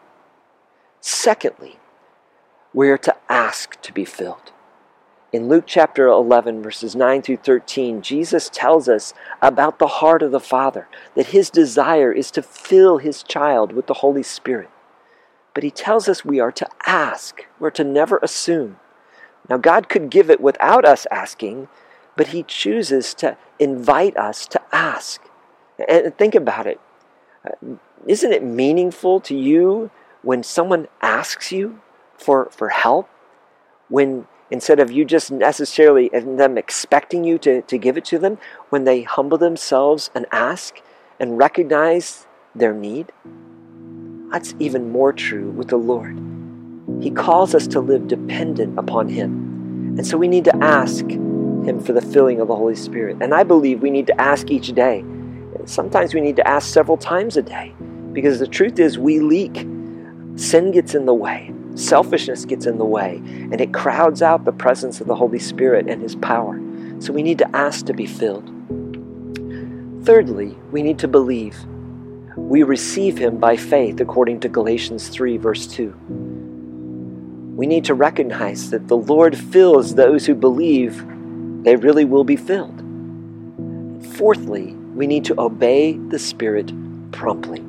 Secondly, 1.01 1.79
we're 2.73 2.97
to 2.99 3.15
ask 3.29 3.81
to 3.81 3.91
be 3.91 4.05
filled. 4.05 4.51
In 5.33 5.49
Luke 5.49 5.65
chapter 5.67 6.07
11, 6.07 6.63
verses 6.63 6.95
9 6.95 7.21
through 7.21 7.37
13, 7.37 8.01
Jesus 8.01 8.49
tells 8.49 8.87
us 8.87 9.13
about 9.41 9.77
the 9.77 9.87
heart 9.87 10.23
of 10.23 10.31
the 10.31 10.39
Father, 10.39 10.87
that 11.15 11.27
his 11.27 11.49
desire 11.49 12.11
is 12.11 12.31
to 12.31 12.41
fill 12.41 12.99
his 12.99 13.23
child 13.23 13.73
with 13.73 13.87
the 13.87 13.95
Holy 13.95 14.23
Spirit. 14.23 14.69
But 15.57 15.63
he 15.63 15.71
tells 15.71 16.07
us 16.07 16.23
we 16.23 16.39
are 16.39 16.51
to 16.51 16.67
ask, 16.85 17.47
we're 17.59 17.71
to 17.71 17.83
never 17.83 18.19
assume. 18.21 18.77
Now, 19.49 19.57
God 19.57 19.89
could 19.89 20.11
give 20.11 20.29
it 20.29 20.39
without 20.39 20.85
us 20.85 21.07
asking, 21.09 21.67
but 22.15 22.27
he 22.27 22.43
chooses 22.43 23.15
to 23.15 23.37
invite 23.57 24.15
us 24.17 24.45
to 24.49 24.61
ask. 24.71 25.19
And 25.89 26.15
think 26.15 26.35
about 26.35 26.67
it. 26.67 26.79
Uh, 27.43 27.77
isn't 28.05 28.33
it 28.33 28.43
meaningful 28.43 29.19
to 29.21 29.35
you 29.35 29.89
when 30.21 30.43
someone 30.43 30.89
asks 31.01 31.51
you 31.51 31.81
for, 32.15 32.49
for 32.51 32.69
help? 32.69 33.09
When 33.89 34.27
instead 34.51 34.79
of 34.79 34.91
you 34.91 35.05
just 35.05 35.31
necessarily 35.31 36.09
them 36.09 36.55
expecting 36.59 37.23
you 37.23 37.39
to, 37.39 37.63
to 37.63 37.79
give 37.79 37.97
it 37.97 38.05
to 38.05 38.19
them 38.19 38.37
when 38.69 38.83
they 38.83 39.01
humble 39.01 39.39
themselves 39.39 40.11
and 40.13 40.27
ask 40.31 40.83
and 41.19 41.39
recognize 41.39 42.27
their 42.53 42.75
need 42.75 43.11
that's 44.31 44.53
even 44.59 44.91
more 44.91 45.13
true 45.13 45.49
with 45.51 45.69
the 45.69 45.77
lord. 45.77 46.17
He 47.01 47.11
calls 47.11 47.53
us 47.55 47.67
to 47.67 47.79
live 47.79 48.07
dependent 48.07 48.77
upon 48.77 49.07
him. 49.07 49.95
And 49.97 50.05
so 50.05 50.17
we 50.17 50.27
need 50.27 50.45
to 50.45 50.55
ask 50.57 51.05
him 51.09 51.79
for 51.79 51.93
the 51.93 52.01
filling 52.01 52.39
of 52.39 52.47
the 52.47 52.55
holy 52.55 52.75
spirit. 52.75 53.17
And 53.21 53.33
i 53.33 53.43
believe 53.43 53.81
we 53.81 53.89
need 53.89 54.07
to 54.07 54.21
ask 54.21 54.49
each 54.49 54.73
day. 54.73 55.03
Sometimes 55.65 56.13
we 56.13 56.21
need 56.21 56.35
to 56.37 56.47
ask 56.47 56.71
several 56.73 56.97
times 56.97 57.37
a 57.37 57.41
day. 57.41 57.73
Because 58.13 58.39
the 58.39 58.47
truth 58.47 58.79
is 58.79 58.97
we 58.97 59.19
leak. 59.19 59.65
Sin 60.35 60.71
gets 60.71 60.95
in 60.95 61.05
the 61.05 61.13
way. 61.13 61.53
Selfishness 61.75 62.45
gets 62.45 62.65
in 62.65 62.77
the 62.77 62.85
way. 62.85 63.15
And 63.17 63.61
it 63.61 63.73
crowds 63.73 64.21
out 64.21 64.45
the 64.45 64.51
presence 64.51 65.01
of 65.01 65.07
the 65.07 65.15
Holy 65.15 65.39
Spirit 65.39 65.87
and 65.87 66.01
His 66.01 66.15
power. 66.15 66.59
So 66.99 67.13
we 67.13 67.21
need 67.21 67.37
to 67.39 67.55
ask 67.55 67.85
to 67.85 67.93
be 67.93 68.05
filled. 68.05 68.45
Thirdly, 70.03 70.57
we 70.71 70.81
need 70.81 70.99
to 70.99 71.07
believe. 71.07 71.57
We 72.47 72.63
receive 72.63 73.17
Him 73.17 73.39
by 73.39 73.57
faith 73.57 73.99
according 73.99 74.39
to 74.39 74.47
Galatians 74.47 75.09
3, 75.09 75.35
verse 75.35 75.67
2. 75.67 75.93
We 77.57 77.67
need 77.67 77.83
to 77.83 77.93
recognize 77.93 78.69
that 78.69 78.87
the 78.87 78.95
Lord 78.95 79.37
fills 79.37 79.95
those 79.95 80.25
who 80.25 80.33
believe 80.33 81.03
they 81.65 81.75
really 81.75 82.05
will 82.05 82.23
be 82.23 82.37
filled. 82.37 82.81
Fourthly, 84.13 84.67
we 84.95 85.07
need 85.07 85.25
to 85.25 85.37
obey 85.37 85.97
the 85.97 86.19
Spirit 86.19 86.71
promptly. 87.11 87.61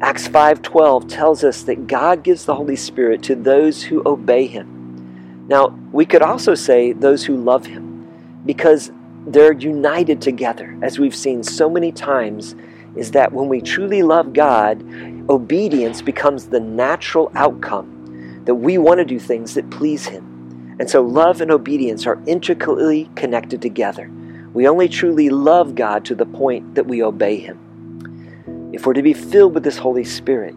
Acts 0.00 0.26
5:12 0.28 1.06
tells 1.06 1.44
us 1.44 1.60
that 1.64 1.86
God 1.86 2.22
gives 2.22 2.46
the 2.46 2.54
Holy 2.54 2.76
Spirit 2.76 3.22
to 3.24 3.34
those 3.34 3.82
who 3.82 4.02
obey 4.06 4.46
him. 4.46 5.44
Now, 5.46 5.78
we 5.92 6.06
could 6.06 6.22
also 6.22 6.54
say 6.54 6.92
those 6.92 7.26
who 7.26 7.36
love 7.36 7.66
him 7.66 8.06
because 8.46 8.92
they're 9.26 9.52
united 9.52 10.22
together 10.22 10.78
as 10.80 10.98
we've 10.98 11.14
seen 11.14 11.42
so 11.42 11.68
many 11.68 11.92
times 11.92 12.54
is 12.96 13.12
that 13.12 13.32
when 13.32 13.48
we 13.48 13.60
truly 13.60 14.02
love 14.02 14.32
God, 14.32 14.82
obedience 15.28 16.02
becomes 16.02 16.48
the 16.48 16.60
natural 16.60 17.30
outcome 17.34 18.42
that 18.44 18.54
we 18.54 18.78
want 18.78 18.98
to 18.98 19.04
do 19.04 19.18
things 19.18 19.54
that 19.54 19.70
please 19.70 20.06
him. 20.06 20.76
And 20.78 20.88
so 20.88 21.02
love 21.02 21.40
and 21.40 21.50
obedience 21.50 22.06
are 22.06 22.18
intricately 22.26 23.10
connected 23.14 23.60
together. 23.62 24.10
We 24.52 24.66
only 24.66 24.88
truly 24.88 25.28
love 25.30 25.74
God 25.74 26.04
to 26.06 26.14
the 26.14 26.26
point 26.26 26.74
that 26.74 26.86
we 26.86 27.02
obey 27.02 27.36
him. 27.36 28.70
If 28.72 28.86
we're 28.86 28.94
to 28.94 29.02
be 29.02 29.14
filled 29.14 29.54
with 29.54 29.64
this 29.64 29.78
Holy 29.78 30.04
Spirit, 30.04 30.54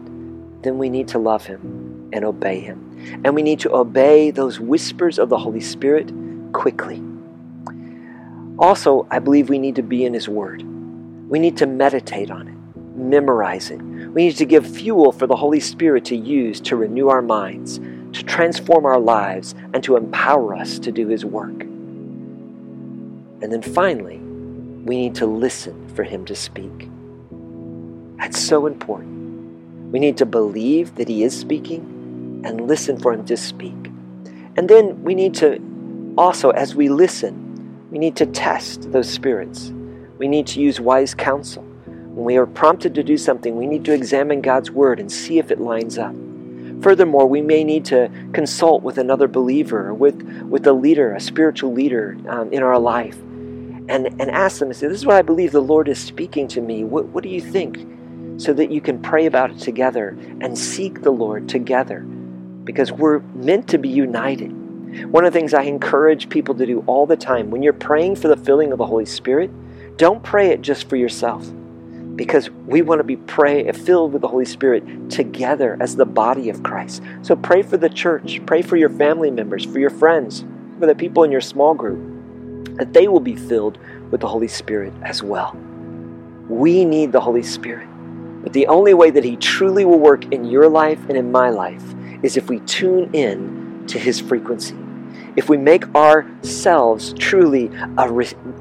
then 0.64 0.78
we 0.78 0.88
need 0.88 1.08
to 1.08 1.18
love 1.18 1.46
Him 1.46 2.08
and 2.12 2.24
obey 2.24 2.60
Him. 2.60 3.22
And 3.24 3.34
we 3.34 3.42
need 3.42 3.60
to 3.60 3.74
obey 3.74 4.30
those 4.30 4.58
whispers 4.58 5.18
of 5.18 5.28
the 5.28 5.38
Holy 5.38 5.60
Spirit 5.60 6.10
quickly. 6.52 7.02
Also, 8.58 9.06
I 9.10 9.18
believe 9.18 9.48
we 9.48 9.58
need 9.58 9.76
to 9.76 9.82
be 9.82 10.04
in 10.04 10.14
His 10.14 10.28
Word. 10.28 10.64
We 11.28 11.38
need 11.38 11.56
to 11.58 11.66
meditate 11.66 12.30
on 12.30 12.48
it, 12.48 12.54
memorize 12.96 13.70
it. 13.70 13.80
We 13.80 14.26
need 14.26 14.36
to 14.36 14.44
give 14.44 14.66
fuel 14.66 15.12
for 15.12 15.26
the 15.26 15.36
Holy 15.36 15.60
Spirit 15.60 16.04
to 16.06 16.16
use 16.16 16.60
to 16.62 16.76
renew 16.76 17.08
our 17.08 17.22
minds, 17.22 17.78
to 17.78 18.22
transform 18.24 18.84
our 18.84 19.00
lives, 19.00 19.54
and 19.72 19.82
to 19.84 19.96
empower 19.96 20.54
us 20.54 20.78
to 20.80 20.92
do 20.92 21.08
His 21.08 21.24
work. 21.24 21.62
And 23.42 23.52
then 23.52 23.62
finally, 23.62 24.18
we 24.18 24.96
need 24.96 25.14
to 25.16 25.26
listen 25.26 25.88
for 25.94 26.02
Him 26.02 26.24
to 26.26 26.34
speak. 26.34 26.88
That's 28.18 28.38
so 28.38 28.66
important. 28.66 29.92
We 29.92 29.98
need 29.98 30.16
to 30.18 30.26
believe 30.26 30.94
that 30.96 31.08
He 31.08 31.24
is 31.24 31.38
speaking 31.38 32.42
and 32.44 32.68
listen 32.68 32.98
for 32.98 33.12
Him 33.12 33.24
to 33.26 33.36
speak. 33.36 33.74
And 34.56 34.68
then 34.68 35.02
we 35.02 35.14
need 35.14 35.34
to 35.36 35.60
also, 36.16 36.50
as 36.50 36.74
we 36.74 36.88
listen, 36.88 37.88
we 37.90 37.98
need 37.98 38.16
to 38.16 38.26
test 38.26 38.92
those 38.92 39.08
spirits. 39.08 39.72
We 40.18 40.28
need 40.28 40.46
to 40.48 40.60
use 40.60 40.80
wise 40.80 41.14
counsel. 41.14 41.62
When 41.62 42.24
we 42.24 42.36
are 42.36 42.46
prompted 42.46 42.94
to 42.94 43.02
do 43.02 43.18
something, 43.18 43.56
we 43.56 43.66
need 43.66 43.84
to 43.86 43.92
examine 43.92 44.40
God's 44.40 44.70
Word 44.70 45.00
and 45.00 45.10
see 45.10 45.38
if 45.38 45.50
it 45.50 45.60
lines 45.60 45.98
up. 45.98 46.14
Furthermore, 46.80 47.26
we 47.26 47.40
may 47.40 47.64
need 47.64 47.84
to 47.86 48.10
consult 48.32 48.82
with 48.82 48.98
another 48.98 49.26
believer, 49.26 49.92
with, 49.92 50.22
with 50.42 50.66
a 50.66 50.72
leader, 50.72 51.14
a 51.14 51.20
spiritual 51.20 51.72
leader 51.72 52.16
um, 52.28 52.52
in 52.52 52.62
our 52.62 52.78
life, 52.78 53.16
and, 53.16 54.06
and 54.06 54.30
ask 54.30 54.58
them 54.58 54.72
say, 54.72 54.86
This 54.86 54.98
is 54.98 55.06
what 55.06 55.16
I 55.16 55.22
believe 55.22 55.50
the 55.50 55.60
Lord 55.60 55.88
is 55.88 55.98
speaking 55.98 56.46
to 56.48 56.60
me. 56.60 56.84
What, 56.84 57.06
what 57.06 57.22
do 57.24 57.30
you 57.30 57.40
think? 57.40 57.78
So 58.40 58.52
that 58.52 58.70
you 58.70 58.80
can 58.80 59.00
pray 59.00 59.26
about 59.26 59.50
it 59.50 59.58
together 59.58 60.16
and 60.40 60.58
seek 60.58 61.02
the 61.02 61.10
Lord 61.10 61.48
together 61.48 62.00
because 62.64 62.92
we're 62.92 63.20
meant 63.34 63.68
to 63.68 63.78
be 63.78 63.88
united. 63.88 64.52
One 65.10 65.24
of 65.24 65.32
the 65.32 65.38
things 65.38 65.54
I 65.54 65.62
encourage 65.62 66.28
people 66.28 66.54
to 66.54 66.66
do 66.66 66.84
all 66.86 67.06
the 67.06 67.16
time 67.16 67.50
when 67.50 67.62
you're 67.62 67.72
praying 67.72 68.16
for 68.16 68.28
the 68.28 68.36
filling 68.36 68.72
of 68.72 68.78
the 68.78 68.86
Holy 68.86 69.04
Spirit, 69.04 69.50
don't 69.96 70.22
pray 70.22 70.50
it 70.50 70.60
just 70.60 70.88
for 70.88 70.96
yourself 70.96 71.48
because 72.16 72.50
we 72.50 72.82
want 72.82 73.00
to 73.00 73.04
be 73.04 73.16
pray, 73.16 73.70
filled 73.72 74.12
with 74.12 74.22
the 74.22 74.28
Holy 74.28 74.44
Spirit 74.44 75.10
together 75.10 75.76
as 75.80 75.96
the 75.96 76.04
body 76.04 76.48
of 76.48 76.62
Christ. 76.62 77.02
So 77.22 77.36
pray 77.36 77.62
for 77.62 77.76
the 77.76 77.88
church, 77.88 78.40
pray 78.46 78.62
for 78.62 78.76
your 78.76 78.90
family 78.90 79.30
members, 79.30 79.64
for 79.64 79.78
your 79.78 79.90
friends, 79.90 80.44
for 80.78 80.86
the 80.86 80.94
people 80.94 81.24
in 81.24 81.30
your 81.30 81.40
small 81.40 81.74
group, 81.74 82.76
that 82.76 82.92
they 82.92 83.08
will 83.08 83.20
be 83.20 83.36
filled 83.36 83.78
with 84.10 84.20
the 84.20 84.28
Holy 84.28 84.48
Spirit 84.48 84.92
as 85.02 85.22
well. 85.22 85.56
We 86.48 86.84
need 86.84 87.12
the 87.12 87.20
Holy 87.20 87.42
Spirit. 87.42 87.88
But 88.42 88.52
the 88.52 88.66
only 88.66 88.94
way 88.94 89.10
that 89.10 89.24
He 89.24 89.36
truly 89.36 89.84
will 89.84 89.98
work 89.98 90.30
in 90.32 90.44
your 90.44 90.68
life 90.68 91.00
and 91.08 91.16
in 91.16 91.32
my 91.32 91.50
life 91.50 91.82
is 92.22 92.36
if 92.36 92.48
we 92.48 92.60
tune 92.60 93.10
in 93.12 93.84
to 93.88 93.98
His 93.98 94.20
frequency. 94.20 94.76
If 95.36 95.48
we 95.48 95.56
make 95.56 95.94
ourselves 95.94 97.12
truly 97.14 97.70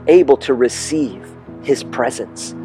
able 0.07 0.37
to 0.37 0.53
receive 0.53 1.29
His 1.63 1.83
presence 1.83 2.55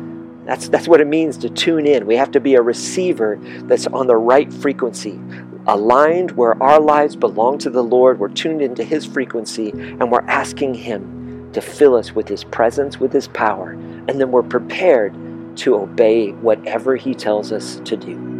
that's, 0.49 0.71
that's 0.71 0.89
what 0.89 1.03
it 1.03 1.07
means 1.07 1.37
to 1.39 1.51
tune 1.51 1.87
in. 1.87 2.07
We 2.07 2.17
have 2.17 2.31
to 2.31 2.41
be 2.41 2.55
a 2.55 2.63
receiver 2.63 3.39
that's 3.65 3.87
on 3.89 4.07
the 4.07 4.17
right 4.17 4.51
frequency, 4.51 5.21
aligned 5.67 6.31
where 6.31 6.61
our 6.63 6.81
lives 6.81 7.17
belong 7.17 7.59
to 7.59 7.69
the 7.69 7.85
Lord. 7.85 8.19
We're 8.19 8.31
tuned 8.31 8.63
into 8.63 8.83
His 8.83 9.05
frequency 9.05 9.69
and 9.73 10.11
we're 10.11 10.23
asking 10.23 10.73
Him 10.73 11.53
to 11.53 11.61
fill 11.61 11.95
us 11.95 12.13
with 12.13 12.29
His 12.29 12.45
presence, 12.45 12.99
with 12.99 13.13
His 13.13 13.29
power, 13.29 13.73
and 13.73 14.19
then 14.19 14.31
we're 14.31 14.43
prepared 14.43 15.13
to 15.59 15.75
obey 15.75 16.31
whatever 16.31 16.97
He 16.97 17.15
tells 17.15 17.53
us 17.53 17.83
to 17.85 17.99
do. 17.99 18.38